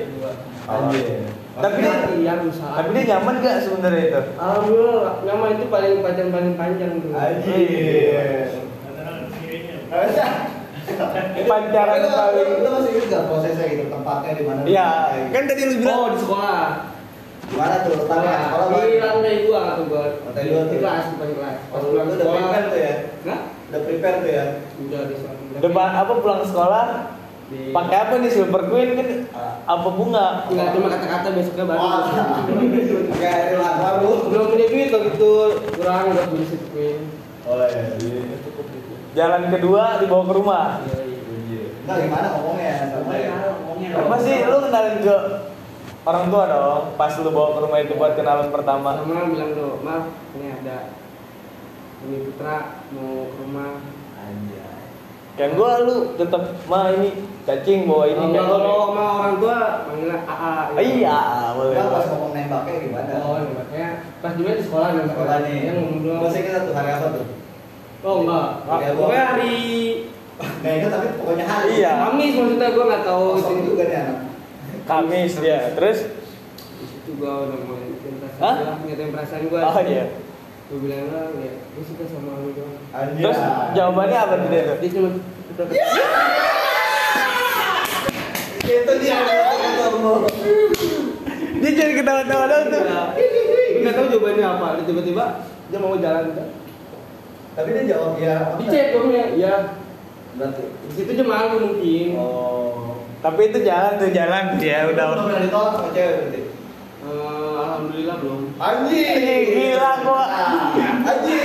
Anjir. 0.66 1.20
Tapi 1.60 1.76
dia, 1.82 1.92
iya 2.16 2.32
usaha. 2.40 2.72
tapi 2.78 2.88
dia 2.96 3.04
nyaman 3.12 3.34
gak 3.44 3.60
sebenarnya 3.60 4.04
itu? 4.08 4.20
Alhamdulillah, 4.38 5.14
nyaman 5.28 5.48
itu 5.60 5.64
paling 5.68 5.94
panjang 6.00 6.28
paling 6.32 6.54
panjang 6.56 6.92
tuh. 7.04 7.10
Anjir. 7.12 8.48
Pacaran 11.44 11.98
Lu- 12.00 12.16
paling 12.16 12.48
Lu 12.64 12.68
masih 12.70 12.90
ingat 12.96 13.06
gak 13.12 13.24
prosesnya 13.28 13.66
gitu, 13.66 13.84
tempatnya 13.92 14.30
di 14.34 14.44
mana? 14.46 14.60
Iya, 14.64 14.90
kan 15.30 15.42
tadi 15.46 15.62
lu 15.68 15.74
bilang 15.84 15.98
Oh 15.98 16.08
di 16.14 16.18
sekolah. 16.22 16.89
Gimana 17.50 17.74
tuh 17.82 17.90
letaknya? 17.92 18.36
Sekolah 18.40 18.66
Di 18.70 18.94
mana? 18.94 19.06
lantai 19.10 19.36
dua 19.42 19.60
atau 19.68 19.84
gua. 19.84 20.04
Lantai 20.22 20.42
dua 20.46 20.60
tuh. 20.60 20.70
Di 20.70 20.76
kelas 20.78 21.04
bukan 21.10 21.26
di 21.26 21.34
kelas. 21.34 21.56
Pas 21.60 21.74
Oh, 21.74 21.80
pulang 21.84 22.06
lu 22.06 22.12
udah 22.12 22.26
prepare 22.30 22.64
tuh 22.64 22.78
ya? 22.80 22.94
Hah? 23.26 23.40
Udah 23.66 23.80
prepare 23.82 24.16
tuh 24.16 24.30
ya? 24.30 24.44
Udah 24.78 25.00
di 25.04 25.14
sana. 25.16 25.38
depan 25.50 25.90
apa 25.92 26.12
pulang 26.16 26.42
sekolah 26.42 26.84
Di- 27.50 27.74
pakai 27.74 27.96
apa 27.98 28.14
nih 28.16 28.30
silver 28.30 28.62
queen 28.64 28.90
kan 28.94 29.08
apa 29.66 29.88
bunga? 29.90 30.26
Enggak 30.46 30.68
cuma 30.70 30.86
kata-kata 30.88 31.28
besoknya 31.32 31.64
baru. 31.66 31.78
Wah, 31.80 32.00
kayak 33.12 33.36
ada 33.50 33.54
baru. 33.76 34.10
Belum 34.24 34.46
punya 34.48 34.66
duit 34.66 34.88
kalau 34.88 35.04
gitu 35.04 35.32
kurang 35.74 36.04
buat 36.08 36.26
beli 36.28 36.44
sirkuit. 36.46 36.98
Oh 37.42 37.58
iya. 37.58 37.82
Jalan 39.10 39.42
kedua 39.50 39.98
dibawa 39.98 40.22
ke 40.22 40.32
rumah. 40.32 40.66
Iya, 40.80 41.02
iya. 41.02 41.62
Enggak 41.82 41.96
gimana 42.00 42.26
ngomongnya? 42.30 42.72
Ngomongnya. 42.94 43.90
Apa 43.98 44.16
sih 44.16 44.36
lu 44.40 44.56
kenalin 44.62 44.96
ke 45.02 45.16
orang 46.00 46.24
tua 46.32 46.44
dong 46.48 46.82
pas 46.96 47.12
lu 47.16 47.30
bawa 47.30 47.48
ke 47.52 47.60
rumah 47.60 47.78
itu 47.80 47.92
buat 47.94 48.12
kenalan 48.16 48.48
pertama. 48.48 48.90
Sama 49.00 49.28
bilang 49.28 49.50
tuh, 49.52 49.72
maaf 49.84 50.04
ini 50.34 50.46
ada 50.48 50.76
ini 52.00 52.16
Putra 52.24 52.56
mau 52.92 53.28
ke 53.28 53.36
rumah. 53.44 53.72
Kayak 55.38 55.56
gua 55.56 55.72
lu 55.88 55.96
tetap 56.20 56.42
mah 56.68 56.92
ini 56.92 57.16
cacing 57.48 57.88
bawa 57.88 58.04
ini 58.12 58.36
kalau 58.36 58.92
sama 58.92 59.04
orang 59.24 59.34
tua 59.40 59.58
manggilnya 59.88 60.18
AA. 60.28 60.52
Ah, 60.76 60.82
Iya, 60.82 61.18
boleh. 61.56 61.72
Enggak 61.72 61.92
pas 61.96 62.04
ngomong 62.12 62.30
nembaknya 62.36 62.74
gimana? 62.84 63.12
Oh, 63.24 63.36
nembaknya 63.40 63.88
pas 64.20 64.32
dulu 64.36 64.50
di 64.52 64.62
sekolah 64.68 64.88
nembak. 64.92 65.16
Sekolah 65.16 65.36
nih. 65.48 65.58
Yang 65.64 65.76
ngobrol. 65.80 66.18
Masih 66.28 66.42
kita 66.44 66.58
tuh 66.68 66.74
hari 66.76 66.90
apa 66.92 67.06
tuh? 67.16 67.26
Oh 68.04 68.14
enggak. 68.20 68.48
Pokoknya 68.96 69.24
hari 69.32 69.54
Nggak 70.40 70.72
ingat 70.76 70.90
tapi 70.92 71.06
pokoknya 71.20 71.44
hari. 71.48 71.72
Iya. 71.80 71.92
Kamis 72.00 72.32
maksudnya 72.36 72.68
gue 72.72 72.84
nggak 72.90 73.04
tahu 73.04 73.24
Kosong 73.36 73.56
itu. 73.56 73.64
juga 73.72 73.82
nih 73.88 73.96
anak. 73.96 74.18
Kamis 74.90 75.32
dia. 75.38 75.70
Terus 75.72 75.98
Di 76.72 76.84
situ 76.84 77.10
gue 77.14 77.28
udah 77.28 77.58
mulai 77.62 77.94
cinta 77.96 78.26
Hah? 78.36 78.56
Nyatain 78.80 79.10
perasaan 79.10 79.42
gue 79.44 79.60
Oh 79.60 79.76
iya. 79.84 80.04
gue 80.66 80.78
bilang 80.80 81.06
lah 81.08 81.26
ya 81.34 81.52
gue 81.56 81.82
suka 81.82 82.04
sama 82.06 82.38
lu 82.38 82.50
doang. 82.52 82.78
Terus 83.16 83.38
jawabannya 83.72 84.18
apa 84.18 84.34
tuh 84.36 84.48
dia 84.48 84.62
tuh? 84.64 84.76
dia 84.76 84.90
cuma 84.92 85.08
kita 85.18 85.62
Itu 88.62 88.92
dia. 88.96 89.18
Dia 91.60 91.70
jadi 91.70 91.92
ketawa-tawa 91.94 92.44
dong 92.46 92.64
tuh. 92.70 92.82
gue 92.82 93.80
nggak 93.80 93.94
tahu 93.94 94.06
jawabannya 94.10 94.46
apa 94.46 94.66
Dia 94.76 94.84
tiba-tiba 94.86 95.24
dia 95.66 95.78
mau 95.78 95.96
jalan 95.96 96.24
Tapi 97.50 97.68
dia 97.70 97.84
jawab 97.88 98.12
ya. 98.16 98.36
dicek 98.56 98.84
gue 98.90 99.02
bilang 99.04 99.30
iya 99.34 99.54
Berarti. 100.30 100.62
di 100.62 100.92
situ 100.94 101.10
dia 101.12 101.26
malu 101.26 101.56
mungkin 101.60 102.06
Oh. 102.14 102.49
Tapi 103.20 103.40
itu 103.46 103.58
jalan 103.60 103.92
tuh 103.96 104.10
jalan 104.10 104.44
ya 104.58 104.88
Udah 104.88 105.04
udah. 105.12 105.24
pernah 105.28 105.40
ditolak 105.40 105.72
sama 105.76 105.88
cewek 105.92 106.12
berarti. 106.16 106.40
Eh, 107.00 107.52
alhamdulillah 107.54 108.16
belum 108.16 108.40
Anjir. 108.56 109.16
Gila 109.50 109.92
gua. 110.00 110.24
Anjir. 111.02 111.42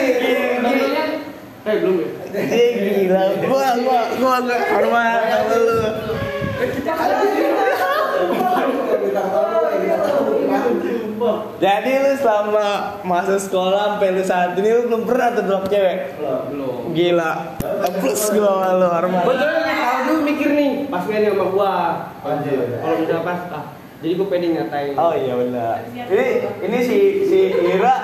Gila. 0.61 1.03
eh 1.65 1.75
belum 1.81 1.95
ya 1.97 2.07
Dia 2.31 2.67
gila. 2.71 3.21
Gua 3.43 3.67
gua 3.77 3.99
gua 4.15 4.35
gua 4.39 4.57
hormat 4.71 5.19
sama 5.25 5.55
lu. 5.57 5.77
Jadi 11.55 11.91
lu 11.97 12.11
selama 12.19 12.67
masa 13.01 13.35
sekolah 13.35 13.95
sampai 13.95 14.09
lu 14.11 14.21
saat 14.21 14.53
ini 14.55 14.69
lu 14.69 14.81
belum 14.87 15.03
pernah 15.07 15.27
tuh 15.33 15.43
drop 15.43 15.65
cewek. 15.65 16.19
belum 16.19 16.91
Gila. 16.93 17.31
Plus 17.99 18.23
gua 18.31 18.51
sama 18.61 18.69
lu 18.75 18.87
hormat. 18.87 19.23
betul 19.25 19.51
mikir 20.25 20.49
nih 20.51 20.71
pas 20.85 21.05
main 21.05 21.23
sama 21.23 21.45
gua 21.47 21.73
Anjir. 22.21 22.59
kalau 22.75 22.97
udah 22.99 23.19
pas 23.21 23.39
ah 23.49 23.65
jadi 23.95 24.13
gua 24.15 24.27
pede 24.27 24.47
nyatain 24.51 24.93
Oh 24.93 25.13
iya 25.13 25.33
benar. 25.33 25.77
Ini 25.87 26.25
ini 26.61 26.77
si 26.79 26.97
si 27.23 27.39
Ira, 27.55 27.95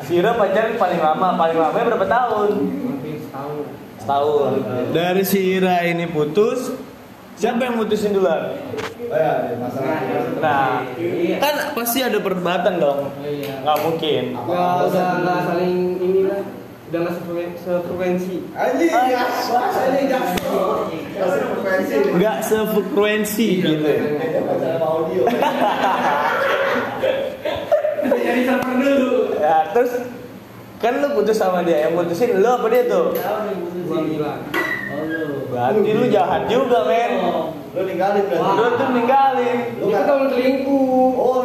si 0.00 0.12
Ira 0.14 0.34
pacaran 0.34 0.76
paling 0.76 0.98
lama, 0.98 1.28
paling 1.34 1.56
lama 1.56 1.74
berapa 1.74 2.06
tahun? 2.06 2.50
hampir 2.84 3.16
setahun 3.18 3.54
lah. 3.56 3.72
Setahun. 3.98 4.50
Dari 4.90 5.22
si 5.22 5.40
Ira 5.52 5.82
ini 5.82 6.06
putus, 6.06 6.70
siapa 7.34 7.64
yang 7.64 7.74
mutusin 7.76 8.12
duluan? 8.12 8.54
Oh 9.00 9.16
ya, 9.16 9.56
masalah. 9.56 9.98
Nah, 10.38 10.84
kan 11.38 11.54
pasti 11.72 11.98
ada 12.00 12.18
perdebatan 12.18 12.76
dong. 12.76 13.08
oh 13.08 13.24
iya 13.24 13.64
Nggak 13.64 13.78
mungkin. 13.82 14.24
nggak 14.36 14.74
nggak 14.92 15.38
saling 15.42 15.76
inilah 15.98 16.40
udah 16.88 16.98
nggak 17.04 17.14
sefrekuensi 17.14 17.56
sefrekuensi 17.60 18.34
Anjir, 18.56 18.88
ya. 18.88 19.24
Bahasa 19.28 19.80
ini 19.92 20.02
jaksel. 20.08 20.56
Bahasa 21.12 21.38
frekuensi. 21.44 21.94
Nggak 22.16 22.36
sefrekuensi 22.40 23.48
gitu. 23.60 23.84
Kayaknya 23.84 24.40
bahasa 24.42 24.66
sama 24.72 24.86
audio. 24.88 25.22
jadi 28.00 28.40
server 28.44 28.74
dulu 28.74 29.12
Ya, 29.36 29.56
terus 29.70 29.92
kan 30.78 30.92
lu 30.96 31.08
putus 31.12 31.36
sama 31.36 31.60
dia, 31.60 31.84
yang 31.84 31.92
putusin 31.92 32.38
lu 32.38 32.48
apa 32.48 32.66
dia 32.70 32.82
tuh? 32.86 33.12
gua 33.84 34.00
bilang 34.04 34.40
Berarti 35.48 35.90
lu 35.90 36.04
jahat 36.08 36.44
juga, 36.46 36.84
men. 36.84 37.12
Lu 37.72 37.80
ninggalin 37.82 38.24
kan? 38.28 38.40
Lu 38.52 38.64
tuh 38.76 38.88
ninggalin. 38.92 39.58
Lu 39.76 39.84
nggak 39.88 40.04
tahu 40.04 40.20
selingkuh 40.28 41.08
Oh, 41.18 41.38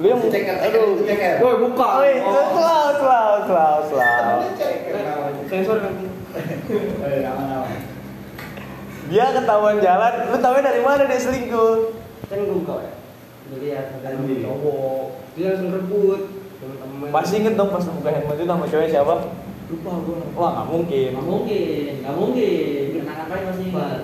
Lu 0.00 0.06
yang 0.08 0.20
ceker, 0.32 0.56
aduh. 0.64 0.96
ceker. 1.04 1.34
woi 1.44 1.54
buka 1.60 1.88
itu 2.08 2.24
selalu, 2.56 2.92
selalu, 2.96 3.38
selalu, 3.44 3.80
selalu. 3.92 4.36
Sensor 5.52 5.76
kan 5.84 5.92
Eh. 7.00 7.26
Dia 9.10 9.26
ketahuan 9.34 9.76
jalan, 9.82 10.12
lu 10.30 10.36
tahunya 10.38 10.62
dari 10.62 10.80
mana 10.80 11.02
dia 11.04 11.18
selingkuh? 11.18 12.00
kan 12.30 12.38
gua 12.46 12.56
buka 12.62 12.74
ya 12.86 12.92
jadi 13.50 13.66
ya 13.74 13.80
Anjir. 14.06 14.38
cowok 14.46 15.02
dia 15.34 15.46
langsung 15.50 15.70
rebut 15.74 16.20
teman-teman 16.62 17.10
Pasti 17.10 17.34
inget 17.42 17.54
dong 17.58 17.74
pas 17.74 17.82
buka 17.82 18.08
handphone 18.14 18.38
itu 18.38 18.46
nama 18.46 18.64
cewek 18.70 18.86
siapa? 18.86 19.14
lupa 19.66 19.90
gua 20.06 20.18
Wah 20.38 20.50
nggak 20.54 20.68
mungkin. 20.70 21.08
Nggak 21.10 21.26
mungkin, 21.26 21.90
nggak 22.06 22.14
mungkin. 22.14 22.84
Kenangan 22.94 23.26
apa 23.26 23.34
masih 23.50 23.64
ingat? 23.74 24.00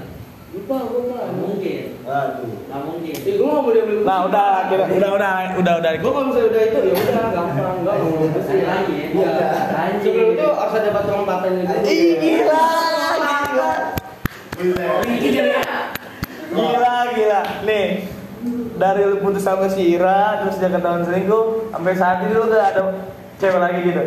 Lupa 0.54 0.76
Nggak 0.78 1.26
mungkin, 1.42 1.82
Aduh. 2.06 2.54
nggak 2.70 2.80
mungkin. 2.86 3.14
Gua 3.34 3.46
nggak 3.50 3.62
mau 3.62 3.66
beli 3.66 3.80
Nah 4.06 4.18
udah, 4.30 4.50
kita, 4.70 4.84
udah, 4.86 5.10
udah, 5.18 5.34
udah, 5.58 5.74
udah. 5.82 5.90
Gua 5.98 6.12
kalau 6.14 6.26
misalnya 6.30 6.48
udah 6.54 6.62
itu 6.62 6.78
ya 6.78 6.94
udah 6.94 7.26
gampang, 7.34 7.74
enggak 7.82 7.96
mau 7.98 8.08
ngurus 8.14 8.46
Lagi 8.46 8.94
ya. 8.94 9.06
Iya. 9.10 9.30
Lagi. 9.74 9.98
Sebelum 10.06 10.28
itu 10.38 10.46
harus 10.46 10.74
ada 10.78 10.90
batu 10.94 11.10
lompatan 11.10 11.50
gitu. 11.58 11.74
Ih 11.82 12.12
gila, 12.22 12.66
gila, 13.26 13.70
gila, 16.54 16.94
gila. 17.12 17.40
Nih, 17.66 17.86
dari 18.78 19.02
lu 19.02 19.16
putus 19.18 19.42
sama 19.42 19.66
si 19.66 19.82
Ira, 19.98 20.46
terus 20.46 20.56
dia 20.62 20.70
ketahuan 20.70 21.02
selingkuh, 21.02 21.74
sampai 21.74 21.94
saat 21.98 22.22
ini 22.22 22.32
lu 22.38 22.46
gak 22.48 22.70
ada 22.76 22.82
cewek 23.42 23.60
lagi 23.60 23.80
gitu? 23.82 24.02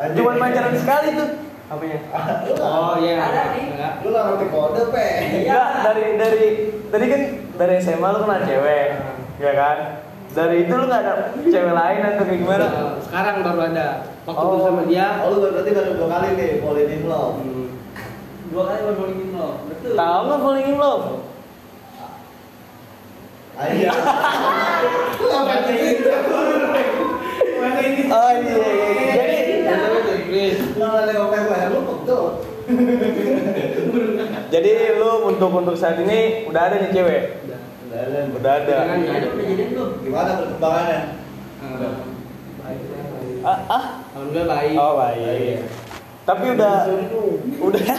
Anjir. 0.00 0.16
Cuma 0.16 0.36
pacaran 0.36 0.74
sekali 0.76 1.08
tuh. 1.16 1.49
Apanya? 1.70 1.98
Nggak- 2.02 2.58
Oh 2.60 2.94
iya. 2.98 3.14
Ada 3.16 3.42
nih. 3.48 3.64
Lu 4.02 4.08
nggak 4.10 4.24
ngerti 4.26 4.46
kode, 4.48 4.82
pe. 4.90 5.06
Enggak, 5.38 5.68
dari 5.80 6.04
dari 6.16 6.44
tadi 6.90 7.04
kan 7.06 7.22
dari 7.56 7.74
SMA 7.78 8.08
lu 8.08 8.18
kenal 8.20 8.42
cewek, 8.42 8.86
ya 9.38 9.52
kan? 9.54 9.78
Dari 10.30 10.56
itu 10.62 10.72
lu 10.72 10.86
gak 10.86 11.02
ada 11.02 11.12
cewek 11.36 11.72
lain 11.72 12.00
atau 12.04 12.22
kayak 12.22 12.38
gimana? 12.38 12.66
Eh, 12.66 12.90
Sekarang 13.02 13.34
baru 13.40 13.60
ada. 13.66 13.86
Waktu 14.22 14.44
Oh. 14.46 14.62
sama 14.62 14.82
dia. 14.84 15.18
Oh, 15.20 15.30
lu 15.32 15.42
berarti 15.44 15.70
baru 15.70 15.90
dua 15.92 16.08
kali 16.08 16.28
nih 16.34 16.50
falling 16.60 16.86
in 16.88 17.02
love. 17.04 17.34
hmm, 17.36 17.66
Dua 18.46 18.62
kali 18.64 18.78
baru 18.80 18.96
bowling 18.96 19.30
lo. 19.32 19.48
Betul. 19.66 19.94
Tahu 19.94 20.20
nggak 20.26 20.40
falling 20.40 20.66
in 20.66 20.76
love? 20.76 21.04
Ayo. 23.56 23.90
Lu 25.18 25.26
ngapain 25.28 25.62
gitu? 25.66 26.10
Oh 28.10 28.30
iya, 28.32 28.54
iya, 28.56 28.88
iya. 29.12 29.29
Jadi. 30.30 30.54
Lu 30.78 30.86
ada 30.86 31.12
untuk 35.26 35.50
untuk 35.50 35.76
saat 35.76 35.98
ini 36.00 36.46
udah 36.46 36.62
ada 36.70 36.76
nih 36.78 36.90
cewek, 36.94 37.22
Udah. 37.46 37.58
udah 38.38 38.52
ada. 38.62 38.76
Jangan 38.86 38.98
Ada 39.02 39.10
ada. 39.10 39.26
udah 39.30 39.44
jadian 39.44 39.68
belum? 39.74 39.90
Gimana 40.04 40.30
perkembangannya? 40.38 41.00
Baik. 42.60 42.80
Ah, 43.40 43.58
ah? 43.72 43.84
Alhamdulillah 44.14 44.58
baik. 44.60 44.76
oh 44.76 44.92
baik. 44.96 45.58
Tapi 46.20 46.46
udah, 46.54 46.74
udah, 47.58 47.80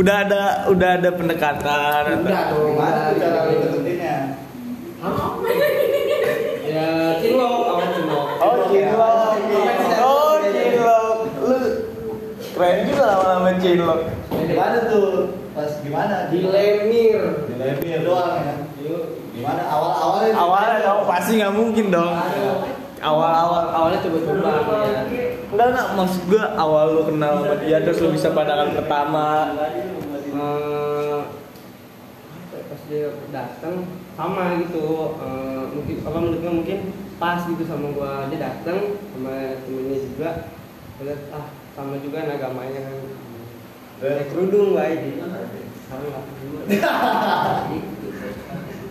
udah 0.00 0.16
ada, 0.26 0.42
udah 0.66 0.90
ada 0.98 1.10
pendekatan. 1.14 2.04
Udah 2.26 2.42
dong. 2.50 2.74
Gimana 2.74 2.98
tuh 3.06 3.14
cara 3.20 3.40
lu 3.46 3.54
deketinnya? 3.62 4.16
Ya, 6.70 6.88
cinlok, 7.20 7.62
awal 7.70 7.86
cinlok. 7.92 8.26
Oh 8.40 8.56
cinlok, 8.66 9.36
oh 10.00 10.32
cinlok, 10.42 11.16
lu 11.38 11.58
keren 12.60 12.84
juga 12.92 13.04
lama-lama 13.08 13.50
cinlok. 13.56 14.00
Gimana 14.28 14.78
tuh? 14.92 15.32
Pas 15.56 15.72
gimana? 15.80 16.28
Di 16.28 16.38
lemir. 16.44 17.20
Di 17.48 17.54
Lemir 17.56 17.98
doang 18.04 18.36
ya. 18.36 18.54
Gimana 19.32 19.62
awal-awalnya? 19.64 20.32
Awalnya 20.36 20.78
kamu 20.84 21.02
pasti 21.08 21.30
nggak 21.40 21.54
mungkin 21.56 21.86
dong. 21.88 22.12
Awal-awal, 23.00 23.64
Awalnya 23.72 24.04
coba-coba 24.04 24.48
ya. 24.84 25.00
enggak 25.50 25.66
enggak 25.72 25.88
maksud 25.96 26.22
gua 26.28 26.44
awal 26.54 26.84
lu 26.94 27.02
kenal 27.08 27.42
sama 27.42 27.56
dia 27.64 27.80
terus 27.80 27.98
lu 28.04 28.12
bisa 28.12 28.28
pandangan 28.36 28.76
pertama. 28.76 29.56
Eh, 30.30 31.18
ya, 32.52 32.60
pas 32.68 32.80
dia 32.86 33.08
datang 33.32 33.88
sama 34.20 34.60
gitu 34.60 35.16
eh, 35.16 35.62
mungkin 35.72 35.96
apa 36.04 36.18
menurutnya 36.20 36.52
mungkin 36.52 36.78
pas 37.16 37.40
gitu 37.48 37.64
sama 37.64 37.88
gua 37.96 38.28
dia 38.28 38.38
datang 38.52 39.00
sama 39.16 39.58
temennya 39.64 39.98
juga 40.06 40.30
liat, 41.00 41.20
ah 41.32 41.48
sama 41.72 41.94
juga 41.98 42.18
agamanya 42.22 42.80
kan 42.82 42.96
pakai 43.96 44.24
kerudung 44.28 44.72
baik 44.72 44.98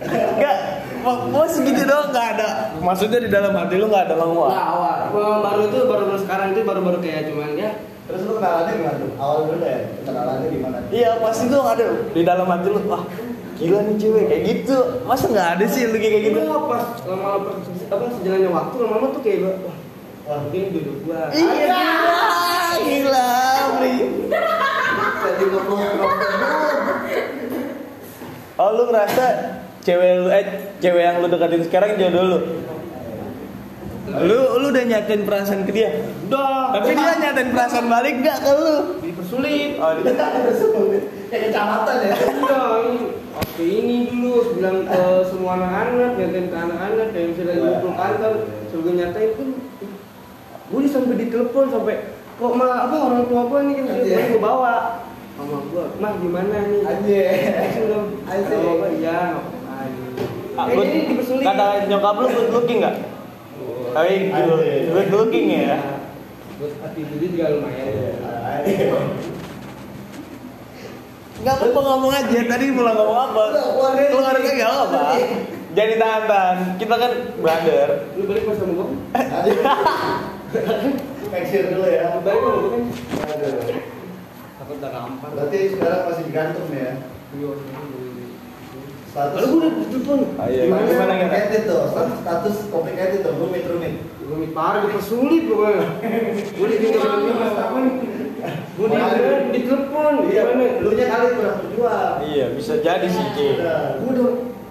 Enggak, 0.00 0.56
mau 1.04 1.44
segitu 1.44 1.84
doang 1.84 2.08
nggak 2.08 2.26
ada. 2.34 2.48
Maksudnya 2.78 3.20
di 3.20 3.28
dalam 3.28 3.52
hati 3.52 3.76
lu 3.76 3.88
nggak 3.88 4.08
ada 4.08 4.14
Nah, 4.14 4.24
menguat. 4.24 4.52
awal 4.52 4.96
awal 5.12 5.34
baru 5.42 5.60
itu 5.68 5.78
baru 5.84 6.02
baru 6.08 6.18
sekarang 6.18 6.46
itu 6.50 6.60
baru 6.62 6.80
baru 6.80 6.98
kayak 6.98 7.28
cuman 7.28 7.52
ya 7.54 7.70
Terus 8.04 8.26
lu 8.26 8.32
kenalannya 8.36 8.72
gimana 8.74 8.96
tuh? 8.98 9.10
Awal 9.14 9.38
dulu 9.44 9.56
deh, 9.60 9.78
kenalannya 10.02 10.46
gimana? 10.50 10.76
Iya 10.90 11.10
pasti 11.20 11.44
tuh 11.46 11.62
ada 11.62 11.84
di 12.10 12.22
dalam 12.24 12.46
hati 12.48 12.66
lu. 12.66 12.80
Wah 12.88 13.02
gila 13.54 13.78
nih 13.84 13.94
cewek 13.96 14.24
kayak 14.26 14.42
gitu. 14.48 14.76
Masa 15.04 15.24
nggak 15.28 15.48
ada 15.54 15.64
sih 15.68 15.82
lu 15.84 15.94
kayak 15.94 16.20
gitu? 16.26 16.38
Gua 16.42 16.58
pas 16.66 16.84
lama-lama 17.04 17.50
apa 17.86 18.04
sejalannya 18.16 18.50
waktu 18.50 18.74
lama-lama 18.78 19.06
tuh 19.12 19.22
kayak 19.22 19.38
wah 19.44 19.56
wah 20.26 20.38
mungkin 20.42 20.62
duduk 20.74 20.96
gua 21.04 21.28
Iya 21.30 21.80
gila, 22.82 23.28
gila, 23.28 23.28
Bri. 23.76 23.94
Jadi. 25.20 25.44
Oh 28.60 28.70
lu 28.76 28.82
ngerasa 28.86 29.24
cewek 29.80 30.10
lu 30.20 30.28
eh 30.28 30.44
cewek 30.78 31.00
yang 31.00 31.16
lu 31.24 31.26
deketin 31.28 31.62
sekarang 31.64 31.96
jodoh 31.96 32.24
lu? 32.26 32.38
Lu 34.10 34.38
lu 34.58 34.66
udah 34.68 34.84
nyatain 34.84 35.22
perasaan 35.24 35.64
ke 35.64 35.72
dia? 35.72 35.90
udah 36.28 36.76
Tapi 36.76 36.92
dia 36.92 37.14
nyatain 37.16 37.50
perasaan 37.50 37.86
balik 37.88 38.20
gak 38.20 38.38
ke 38.42 38.50
lu? 38.52 38.74
dipersulit 39.00 39.80
Oh, 39.80 39.96
di- 39.96 40.04
kayak 41.30 41.42
kecamatan 41.48 41.96
ya. 42.04 42.12
Ini 42.20 43.06
oke 43.30 43.62
ini 43.62 43.96
dulu 44.10 44.58
bilang 44.58 44.82
ke 44.82 45.00
semua 45.24 45.52
anak-anak, 45.56 46.10
nyatain 46.18 46.46
ke 46.50 46.56
anak-anak, 46.58 47.06
kayak 47.14 47.26
misalnya 47.32 47.54
ngumpul 47.56 47.92
kantor, 47.94 48.32
suruh 48.68 48.92
nyatain 48.92 49.30
kan, 49.38 49.48
gue 50.70 50.80
sampai 50.84 51.14
ditelepon 51.16 51.66
sampai 51.70 51.96
kok 52.40 52.52
mah 52.56 52.88
apa 52.88 52.96
orang 52.96 53.24
tua 53.28 53.42
gue 53.44 53.60
nih 53.62 53.74
kan 53.76 53.84
Iya. 54.00 54.18
gue 54.26 54.40
bawa 54.40 54.74
sama 55.36 55.56
gue, 55.62 55.84
mah 55.96 56.12
gimana 56.16 56.56
nih? 56.66 56.80
Anjir. 56.82 57.24
Langsung 57.54 57.86
dong, 57.86 58.06
Anjir. 58.24 58.48
sama 58.50 58.72
gue, 58.74 58.90
iya 58.96 59.18
apa-apa. 59.30 59.76
gitu. 59.86 60.22
Ah, 60.52 60.64
Eh, 60.66 60.74
good- 60.74 61.40
kata 61.40 61.66
nyokap 61.86 62.14
lu 62.14 62.28
good 62.28 62.50
looking 62.50 62.78
nggak? 62.80 62.96
Tapi 63.90 64.12
good, 64.30 64.60
good 64.90 65.10
looking 65.10 65.46
ya. 65.50 65.76
Terus 66.56 66.74
attitude 66.78 67.24
juga 67.26 67.46
lumayan. 67.50 67.88
Enggak 71.40 71.56
apa 71.58 71.80
ngomong 71.80 72.12
aja, 72.12 72.38
tadi 72.46 72.64
mulai 72.68 72.92
ngomong 72.92 73.18
apa? 73.26 73.44
Aja 74.12 74.50
nggak 74.52 74.72
apa. 74.78 75.02
Jadi 75.70 75.92
tahan 75.96 76.22
Kita 76.76 76.94
kan 76.96 77.12
brother. 77.38 77.88
Lu 78.12 78.22
balik 78.26 78.42
pas 78.44 78.56
sama 78.56 78.72
gue? 78.74 78.88
Make 81.30 81.46
sure 81.46 81.66
dulu 81.70 81.86
ya. 81.86 82.18
Balik 82.26 82.40
gue 82.42 82.54
kan? 82.74 82.82
Aduh. 83.38 83.62
Takut 84.58 84.76
udah 84.82 84.90
gampang. 84.90 85.30
Berarti 85.38 85.58
sekarang 85.78 86.00
masih 86.10 86.24
digantung 86.26 86.66
ya. 86.74 86.92
Iya, 87.30 87.50
Status 89.10 89.34
Lalu 89.38 89.46
gue 89.46 89.58
udah 89.58 89.72
ditelepon. 89.74 90.18
Ah, 90.38 90.46
iya. 90.50 90.62
Gimana? 90.66 90.82
Gimana, 90.86 91.12
gimana? 91.14 91.14
complicated 91.26 91.62
tuh. 91.66 91.82
Status, 91.90 92.16
status 92.22 92.56
complicated 92.70 93.20
tuh. 93.22 93.32
Rumit 93.38 93.64
rumit. 93.70 93.94
Gue 94.26 94.46
parah 94.54 94.80
dipersulit 94.86 95.42
pokoknya. 95.46 95.86
Gue 96.54 96.66
ditinggal 96.66 97.18
mas 97.34 97.54
nih? 97.58 97.94
Gue 98.78 98.86
di 98.90 98.98
ditelepon. 99.54 100.12
Iya, 100.30 100.42
lu 100.82 100.90
nya 100.94 101.06
kali 101.10 101.26
kurang 101.38 101.56
berjuang. 101.62 102.14
Iya, 102.26 102.46
bisa 102.58 102.72
jadi 102.82 103.06
sih. 103.06 103.26
Gue 104.02 104.10
udah 104.14 104.28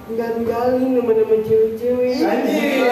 tinggal 0.10 0.30
tinggalin 0.40 0.92
nama-nama 0.96 1.36
cewek-cewek. 1.44 2.18
Anjir. 2.24 2.88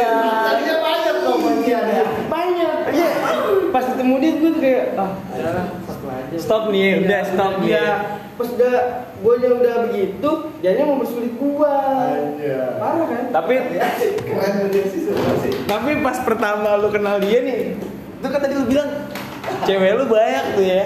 Tadinya 0.45 0.75
banyak 0.83 1.15
loh 1.23 1.35
kunciannya. 1.41 2.03
Banyak. 2.27 2.77
Iya. 2.91 3.26
Pas 3.73 3.83
ketemu 3.83 4.13
dia 4.19 4.31
gue 4.39 4.49
tuh 4.55 4.61
kayak 4.61 4.83
ah, 4.97 5.11
udahlah, 5.33 5.65
satu 5.85 6.05
aja. 6.09 6.35
Stop 6.39 6.63
nih, 6.71 7.03
udah 7.03 7.21
stop 7.27 7.53
nih. 7.61 7.69
Iya. 7.73 7.87
Pas 8.37 8.47
udah 8.53 8.75
gue 9.17 9.33
udah 9.41 9.51
udah 9.59 9.75
begitu, 9.89 10.29
jadinya 10.61 10.85
mau 10.93 10.97
bersulit 11.01 11.33
gua. 11.41 11.75
Anjir. 12.13 12.77
Parah 12.77 13.05
kan? 13.09 13.23
Tapi 13.33 13.53
dia 13.73 13.87
tapi 15.67 15.91
pas 16.05 16.17
pertama 16.21 16.77
lu 16.79 16.89
kenal 16.93 17.17
dia 17.19 17.39
nih, 17.43 17.59
itu 18.21 18.27
kan 18.29 18.39
tadi 18.39 18.53
lu 18.55 18.65
bilang 18.69 18.89
cewek 19.65 19.91
lu 19.97 20.05
banyak 20.07 20.45
tuh 20.55 20.65
ya. 20.65 20.83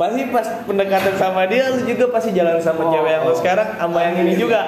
Pasti 0.00 0.20
pas 0.32 0.46
pendekatan 0.64 1.14
sama 1.20 1.44
dia 1.44 1.68
lu 1.76 1.84
juga 1.84 2.08
pasti 2.08 2.32
jalan 2.32 2.56
sama 2.64 2.88
Oh, 2.88 2.92
cewek 2.94 3.10
yang 3.12 3.22
lu 3.28 3.34
sekarang 3.36 3.68
sama 3.76 3.98
yang 4.00 4.16
ini 4.24 4.34
juga. 4.40 4.60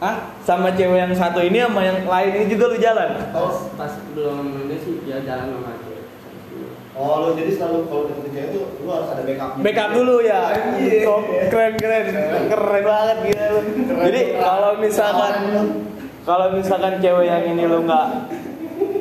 Hah? 0.00 0.34
Sama 0.42 0.72
cewek 0.74 0.98
yang 0.98 1.12
satu 1.12 1.44
ini 1.44 1.60
sama 1.60 1.84
yang 1.84 2.08
lain 2.08 2.30
ini 2.40 2.46
juga 2.48 2.64
lu 2.72 2.76
jalan. 2.80 3.08
Pas 3.30 3.56
pas 3.76 3.92
belum 4.16 4.66
ini 4.66 4.76
sih 4.80 4.94
ya 5.04 5.20
jalan 5.22 5.60
sama 5.60 5.70
dia. 5.78 5.91
Oh, 6.92 7.24
lu 7.24 7.28
jadi 7.32 7.56
selalu 7.56 7.88
kalau 7.88 8.04
deketin 8.04 8.30
cewek 8.30 8.48
tuh 8.52 8.64
lu 8.84 8.90
harus 8.92 9.08
ada 9.08 9.22
backupnya. 9.24 9.62
Backup 9.64 9.90
dulu 9.96 10.14
ya. 10.20 10.40
Anjir. 10.52 11.02
Oh, 11.08 11.20
keren 11.48 11.72
keren. 11.80 12.04
Keren 12.52 12.84
banget 12.84 13.16
gitu 13.26 13.44
lu. 13.48 13.60
Jadi 14.02 14.20
kalau 14.36 14.70
misalkan 14.76 15.32
Keren 15.40 15.68
kalau 16.22 16.46
misalkan 16.52 16.92
cewek 17.00 17.24
yang 17.26 17.42
ini 17.48 17.64
lu 17.64 17.82
nggak 17.82 18.06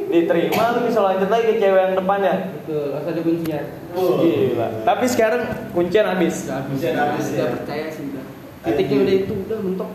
diterima 0.07 0.63
lu 0.75 0.79
bisa 0.87 0.99
lanjut 0.99 1.27
lagi 1.27 1.45
ke 1.51 1.55
cewek 1.59 1.81
yang 1.81 1.93
depannya. 1.93 2.33
Betul, 2.63 2.85
harus 2.95 3.07
ada 3.07 3.21
kuncian. 3.21 3.65
Oh. 3.91 4.19
Gila. 4.19 4.67
Tapi 4.87 5.05
sekarang 5.07 5.41
kuncian 5.71 6.05
habis. 6.07 6.35
Udah 6.47 6.55
habis. 6.57 6.71
Kuncian 6.71 6.95
habis, 6.95 7.25
Udah 7.27 7.39
ya. 7.39 7.47
percaya 7.51 7.85
sih 7.91 8.03
udah. 8.07 8.23
Titiknya 8.61 8.97
udah 9.03 9.15
itu 9.19 9.33
udah 9.35 9.57
mentok. 9.59 9.89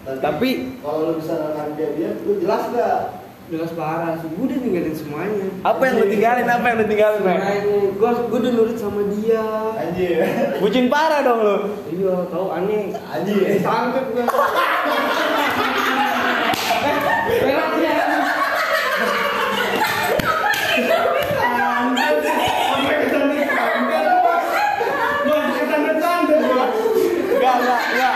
Tapi- 0.00 0.58
kalau 0.80 0.98
lu 1.04 1.12
bisa 1.20 1.32
nangkap 1.36 1.68
dia 1.76 1.88
dia, 1.92 2.10
lu 2.24 2.32
jelas 2.40 2.62
gak? 2.72 3.19
Jelas 3.50 3.74
parah 3.74 4.14
sih. 4.22 4.30
Gue 4.30 4.46
udah 4.46 4.58
ninggalin 4.62 4.94
semuanya. 4.94 5.50
Apa 5.66 5.82
yang 5.82 5.94
lu 5.98 6.06
tinggalin? 6.06 6.46
Apa 6.46 6.64
yang 6.70 6.76
lu 6.78 6.86
tinggalin, 6.86 7.18
Mek? 7.26 7.38
Gue 7.98 8.10
gue 8.30 8.38
udah 8.46 8.52
nurut 8.54 8.78
sama 8.78 9.02
dia. 9.10 9.42
Anjir. 9.74 10.22
Bucin 10.62 10.86
parah 10.86 11.26
dong 11.26 11.42
lu. 11.42 11.56
Iya, 11.90 12.30
tahu 12.30 12.46
aneh. 12.54 12.94
Anjir. 12.94 13.58
Sangkep 13.58 14.06
gue. 14.14 14.22
Berat 17.30 17.74
ya. 17.82 17.94
Enggak, 27.40 27.54
enggak, 27.58 27.82
enggak. 27.98 28.14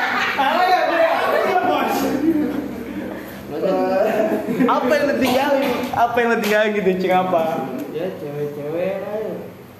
Apa 4.64 4.90
yang 4.96 5.04
lu 5.06 5.14
tinggalin? 5.20 5.83
Apa 5.94 6.16
yang 6.18 6.28
lu 6.34 6.38
tinggalin 6.42 6.70
gitu, 6.74 6.90
Cing 6.98 7.14
apa? 7.14 7.70
Ya 7.94 8.10
cewek-cewek 8.18 8.94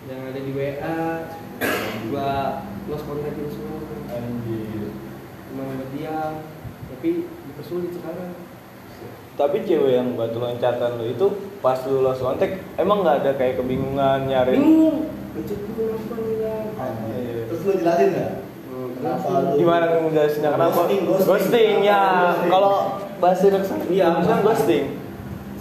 yang 0.07 0.21
ada 0.23 0.39
di 0.39 0.53
WA 0.55 0.99
gua 2.07 2.31
lost 2.87 3.05
contactin 3.05 3.49
semua 3.49 3.81
Anjir. 4.07 4.93
cuma 5.49 5.63
ada 5.73 5.87
dia 5.91 6.19
tapi 6.87 7.11
dipersulit 7.25 7.91
sekarang 7.91 8.37
Tapi 9.35 9.57
cewek 9.65 9.93
yang 9.93 10.15
batu 10.15 10.39
loncatan 10.39 10.91
lu 10.95 11.11
itu 11.11 11.27
pas 11.59 11.81
lu 11.83 12.05
lost 12.05 12.23
kontak 12.23 12.63
emang 12.77 13.03
nggak 13.03 13.25
ada 13.25 13.33
kayak 13.35 13.59
kebingungan 13.59 14.29
nyari 14.29 14.55
bingung 14.55 15.11
ngechat 15.35 15.59
gue 15.59 15.75
kenapa 15.75 16.15
nih 16.21 16.35
ya. 16.39 16.57
Terus 17.51 17.61
lu 17.65 17.73
jelasin 17.75 18.09
gak? 18.15 18.33
Hmm, 18.71 18.89
gimana 19.57 19.85
ngejelasinnya 19.91 20.51
kenapa 20.53 20.79
Ghosting, 20.79 21.03
ghosting. 21.27 21.75
ya 21.83 22.03
Ghosting. 22.31 22.51
kalau 22.53 22.75
bahasa 23.19 23.43
Indonesia 23.49 23.77
Iya. 23.91 24.09
kan 24.23 24.39
ghosting 24.45 24.85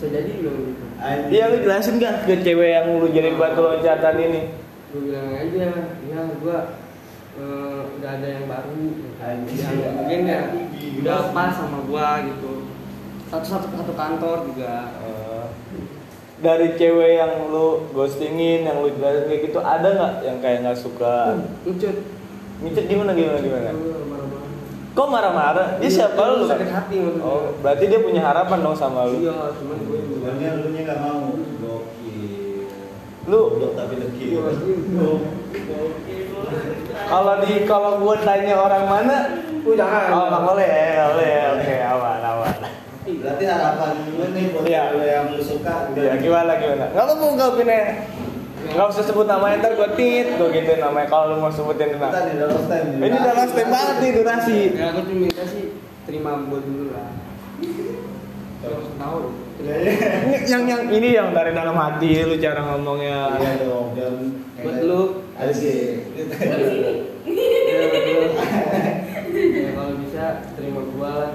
bisa 0.04 0.20
jadi 0.20 0.32
belum 0.36 0.56
gitu. 0.68 0.84
Iya 1.32 1.44
lu 1.48 1.58
jelasin 1.63 1.96
gak 1.96 2.28
ke 2.28 2.36
cewek 2.44 2.70
yang 2.76 2.88
lu 3.00 3.08
jadi 3.08 3.32
batu 3.39 3.63
loncatan 3.63 4.16
ini? 4.20 4.42
Gue 4.92 5.00
bilang 5.08 5.32
aja 5.32 5.72
ya 6.04 6.22
gua 6.44 6.60
eh, 7.39 7.80
udah 7.88 8.12
ada 8.20 8.28
yang 8.28 8.46
baru. 8.52 8.76
Yang 9.48 9.94
mungkin 9.96 10.20
ya 10.28 10.42
udah 11.00 11.32
pas 11.32 11.56
sama 11.56 11.88
gua 11.88 12.20
gitu. 12.28 12.68
Satu 13.32 13.48
satu 13.48 13.68
satu 13.80 13.94
kantor 13.96 14.52
juga. 14.52 14.92
Eh, 15.00 15.46
dari 16.44 16.76
cewek 16.76 17.24
yang 17.24 17.48
lu 17.48 17.88
ghostingin 17.96 18.68
yang 18.68 18.84
lu 18.84 18.92
jelasin 18.92 19.32
kayak 19.32 19.42
gitu 19.48 19.60
ada 19.63 19.88
nggak 19.88 20.13
yang 20.28 20.38
kayak 20.44 20.68
nggak 20.68 20.80
suka? 20.84 21.39
Ngechat 21.63 21.96
ngicet 22.60 22.86
gimana 22.92 23.16
gimana 23.16 23.39
gimana? 23.39 23.72
Marah-marah 23.72 24.12
kok 24.93 25.08
marah-marah? 25.10 25.82
Dia 25.82 25.89
siapa 25.89 26.21
lu? 26.38 26.45
sakit 26.45 26.69
hati 26.69 26.95
maksudnya 27.01 27.25
oh 27.25 27.49
berarti 27.65 27.84
dia 27.89 27.99
punya 27.99 28.21
harapan 28.21 28.58
dong 28.62 28.77
sama 28.77 29.10
lu? 29.10 29.17
Iya 29.25 29.49
cuman 29.58 29.77
gue 29.89 29.99
Sebenarnya 30.06 30.49
lu 30.62 30.67
nya 30.71 30.82
gak 30.86 30.99
mau. 31.01 31.21
Gokil. 31.34 32.69
Lu? 33.27 33.41
Tapi 33.73 33.93
dekil. 33.99 34.39
kalau 37.10 37.34
di 37.41 37.53
kalau 37.65 37.91
gua 37.99 38.15
tanya 38.21 38.53
orang 38.56 38.86
mana? 38.86 39.17
Oh 39.63 39.73
jangan. 39.73 40.03
oh 40.13 40.25
nggak 40.29 40.43
boleh. 40.43 40.67
Ya 40.69 41.03
oke. 41.58 41.75
Aman 41.82 42.21
aman. 42.21 42.56
Berarti 43.03 43.43
harapan 43.43 43.91
lu 44.15 44.25
nih 44.32 44.43
buat 44.56 44.63
Iya. 44.63 44.84
yang 44.95 45.25
lu 45.36 45.41
suka 45.43 45.91
ya 45.91 46.15
gimana 46.21 46.56
gimana? 46.56 46.86
Nggak 46.93 47.03
apa-apa 47.03 47.23
ungkapinnya 47.36 47.82
nggak 48.73 48.88
usah 48.89 49.03
sebut 49.05 49.29
namanya 49.29 49.62
ntar 49.62 49.77
gua 49.77 49.93
tit 49.93 50.33
gua 50.36 50.49
gituin 50.49 50.81
namanya 50.81 51.07
kalau 51.07 51.38
lu 51.38 51.45
mau 51.45 51.53
sebutin 51.53 51.93
nama 51.93 52.09
nih 52.09 52.33
udah 52.41 52.47
lost 52.49 52.67
time. 52.67 52.89
ini 52.97 53.15
udah 53.21 53.33
last 53.38 53.53
time 53.53 53.69
banget 53.69 53.95
nih 54.01 54.12
durasi 54.17 54.59
Ya 54.73 54.86
aku 54.89 54.99
cuma 55.05 55.19
minta 55.29 55.43
sih 55.45 55.63
terima 56.03 56.36
gue 56.36 56.59
dulu 56.59 56.86
lah. 56.91 57.15
Terus 58.63 58.88
tahu. 58.95 59.19
Iya, 59.63 59.75
iya. 59.75 60.09
Ini 60.23 60.38
yang 60.47 60.63
yang 60.67 60.83
ini 60.91 61.07
yang 61.15 61.29
dari 61.31 61.51
dalam 61.55 61.75
hati 61.75 62.27
lu 62.27 62.36
cara 62.39 62.59
ngomongnya 62.63 63.39
Iya 63.39 63.51
dong, 63.63 63.95
jangan 63.95 64.23
Buat 64.63 64.77
lu. 64.83 65.01
Asik. 65.39 66.15
Ya, 66.15 66.23
betul. 66.27 66.93
ya 69.33 69.69
kalau 69.75 69.93
bisa 70.03 70.23
terima 70.55 70.81
gua 70.95 71.12
lah. 71.12 71.31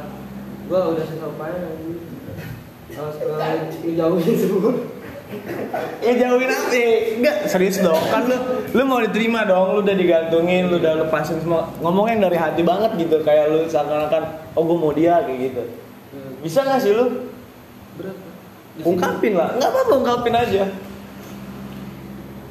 Gua 0.68 0.80
udah 0.92 1.04
payah 1.36 1.60
lagi. 1.64 1.92
Kalau 2.92 3.10
sekarang 3.12 3.72
ngejauhin 3.84 4.36
semua. 4.36 4.72
Ya 6.00 6.12
jauhin 6.16 6.48
apa 6.48 6.72
enggak 7.20 7.36
serius 7.48 7.78
dong. 7.84 8.00
Kan 8.08 8.24
lu 8.28 8.36
lu 8.72 8.82
mau 8.88 9.00
diterima 9.04 9.44
dong. 9.44 9.76
Lu 9.76 9.80
udah 9.84 9.96
digantungin 9.96 10.72
lu 10.72 10.80
udah 10.80 11.04
lepasin 11.04 11.36
semua. 11.44 11.68
Ngomongnya 11.84 12.28
dari 12.28 12.38
hati 12.40 12.62
banget 12.64 12.96
gitu. 12.96 13.20
Kayak 13.22 13.52
lu 13.52 13.60
seakan-akan 13.68 14.22
oh 14.56 14.62
gue 14.64 14.78
mau 14.80 14.92
dia 14.96 15.20
kayak 15.24 15.38
gitu. 15.52 15.62
Bisa 16.40 16.64
nggak 16.64 16.80
sih 16.80 16.92
lu? 16.96 17.06
Sini- 17.98 18.86
ungkapin 18.88 19.34
lah. 19.36 19.52
Nggak 19.58 19.70
apa-apa 19.74 19.92
ungkapin 20.00 20.34
aja. 20.38 20.64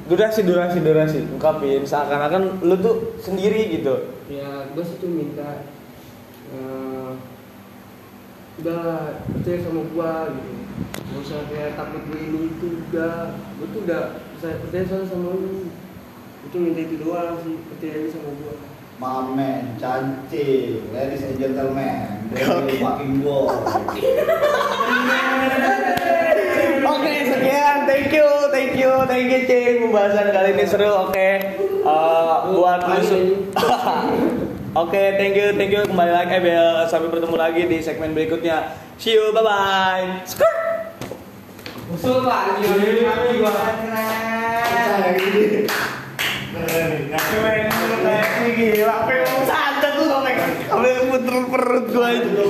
Durasi 0.08 0.40
durasi 0.46 0.78
durasi. 0.80 1.20
Ungkapin. 1.34 1.82
Seakan-akan 1.84 2.62
lu 2.62 2.76
tuh 2.78 3.18
sendiri 3.20 3.74
gitu. 3.74 4.14
Ya, 4.28 4.68
gue 4.76 4.84
sih 4.84 5.00
tuh 5.00 5.08
minta 5.08 5.64
eh, 6.52 7.12
udah 8.60 9.16
percaya 9.24 9.58
sama 9.64 9.82
gua 9.96 10.28
gitu 10.36 10.67
gak 10.78 11.18
usah 11.24 11.40
kayak 11.50 11.74
takut 11.74 12.02
gue 12.06 12.20
ini 12.22 12.40
itu 12.54 12.68
udah 12.90 13.34
gue 13.58 13.68
tuh 13.74 13.82
udah 13.86 14.04
bisa 14.38 14.48
percaya 14.62 14.86
sama 14.86 15.06
sama 15.10 15.30
lu 15.34 15.66
gue 16.46 16.50
tuh 16.54 16.60
minta 16.62 16.82
itu 16.86 16.96
doang 17.02 17.38
sih 17.42 17.56
percaya 17.70 17.94
aja 17.98 18.10
sama 18.14 18.32
gua 18.42 18.56
Mamen, 18.98 19.78
cantik, 19.78 20.90
ladies 20.90 21.22
and 21.22 21.38
gentlemen, 21.38 22.34
dari 22.34 22.82
fucking 22.82 23.22
boy. 23.22 23.54
Oke, 26.82 27.14
sekian. 27.30 27.86
Thank 27.86 28.10
you, 28.10 28.26
thank 28.50 28.74
you, 28.74 28.90
thank 29.06 29.30
you, 29.30 29.42
Cing. 29.46 29.86
Pembahasan 29.86 30.34
kali 30.34 30.58
ini 30.58 30.66
seru. 30.66 30.90
Oke, 31.06 31.30
Eh, 31.88 32.36
buat 32.52 32.82
musuh. 32.90 33.48
Oke, 34.82 35.04
thank 35.16 35.38
you, 35.38 35.54
thank 35.54 35.72
you. 35.72 35.86
Kembali 35.86 36.12
lagi, 36.12 36.34
eh, 36.34 36.42
Bel. 36.42 36.90
sampai 36.90 37.08
bertemu 37.14 37.36
lagi 37.38 37.62
di 37.70 37.78
segmen 37.80 38.12
berikutnya. 38.12 38.76
See 38.98 39.14
you, 39.14 39.30
bye 39.30 39.46
bye. 39.46 40.66
Usul 41.88 42.20
pak, 42.20 42.60
ini 42.60 43.00
lagi 43.08 43.40
gua. 43.40 43.52
Kayak 43.56 45.12
gini. 45.24 45.64
Keren, 46.52 47.16
keren, 47.16 48.44
gila. 48.60 49.08
Apa 49.08 49.12
yang 49.16 49.30
mau 49.32 49.44
santet 49.48 49.96
tuh 49.96 50.08
sampai 50.12 50.36
sampai 50.68 51.08
muter 51.08 51.36
perut 51.48 51.86
gua 51.96 52.08
itu. 52.12 52.44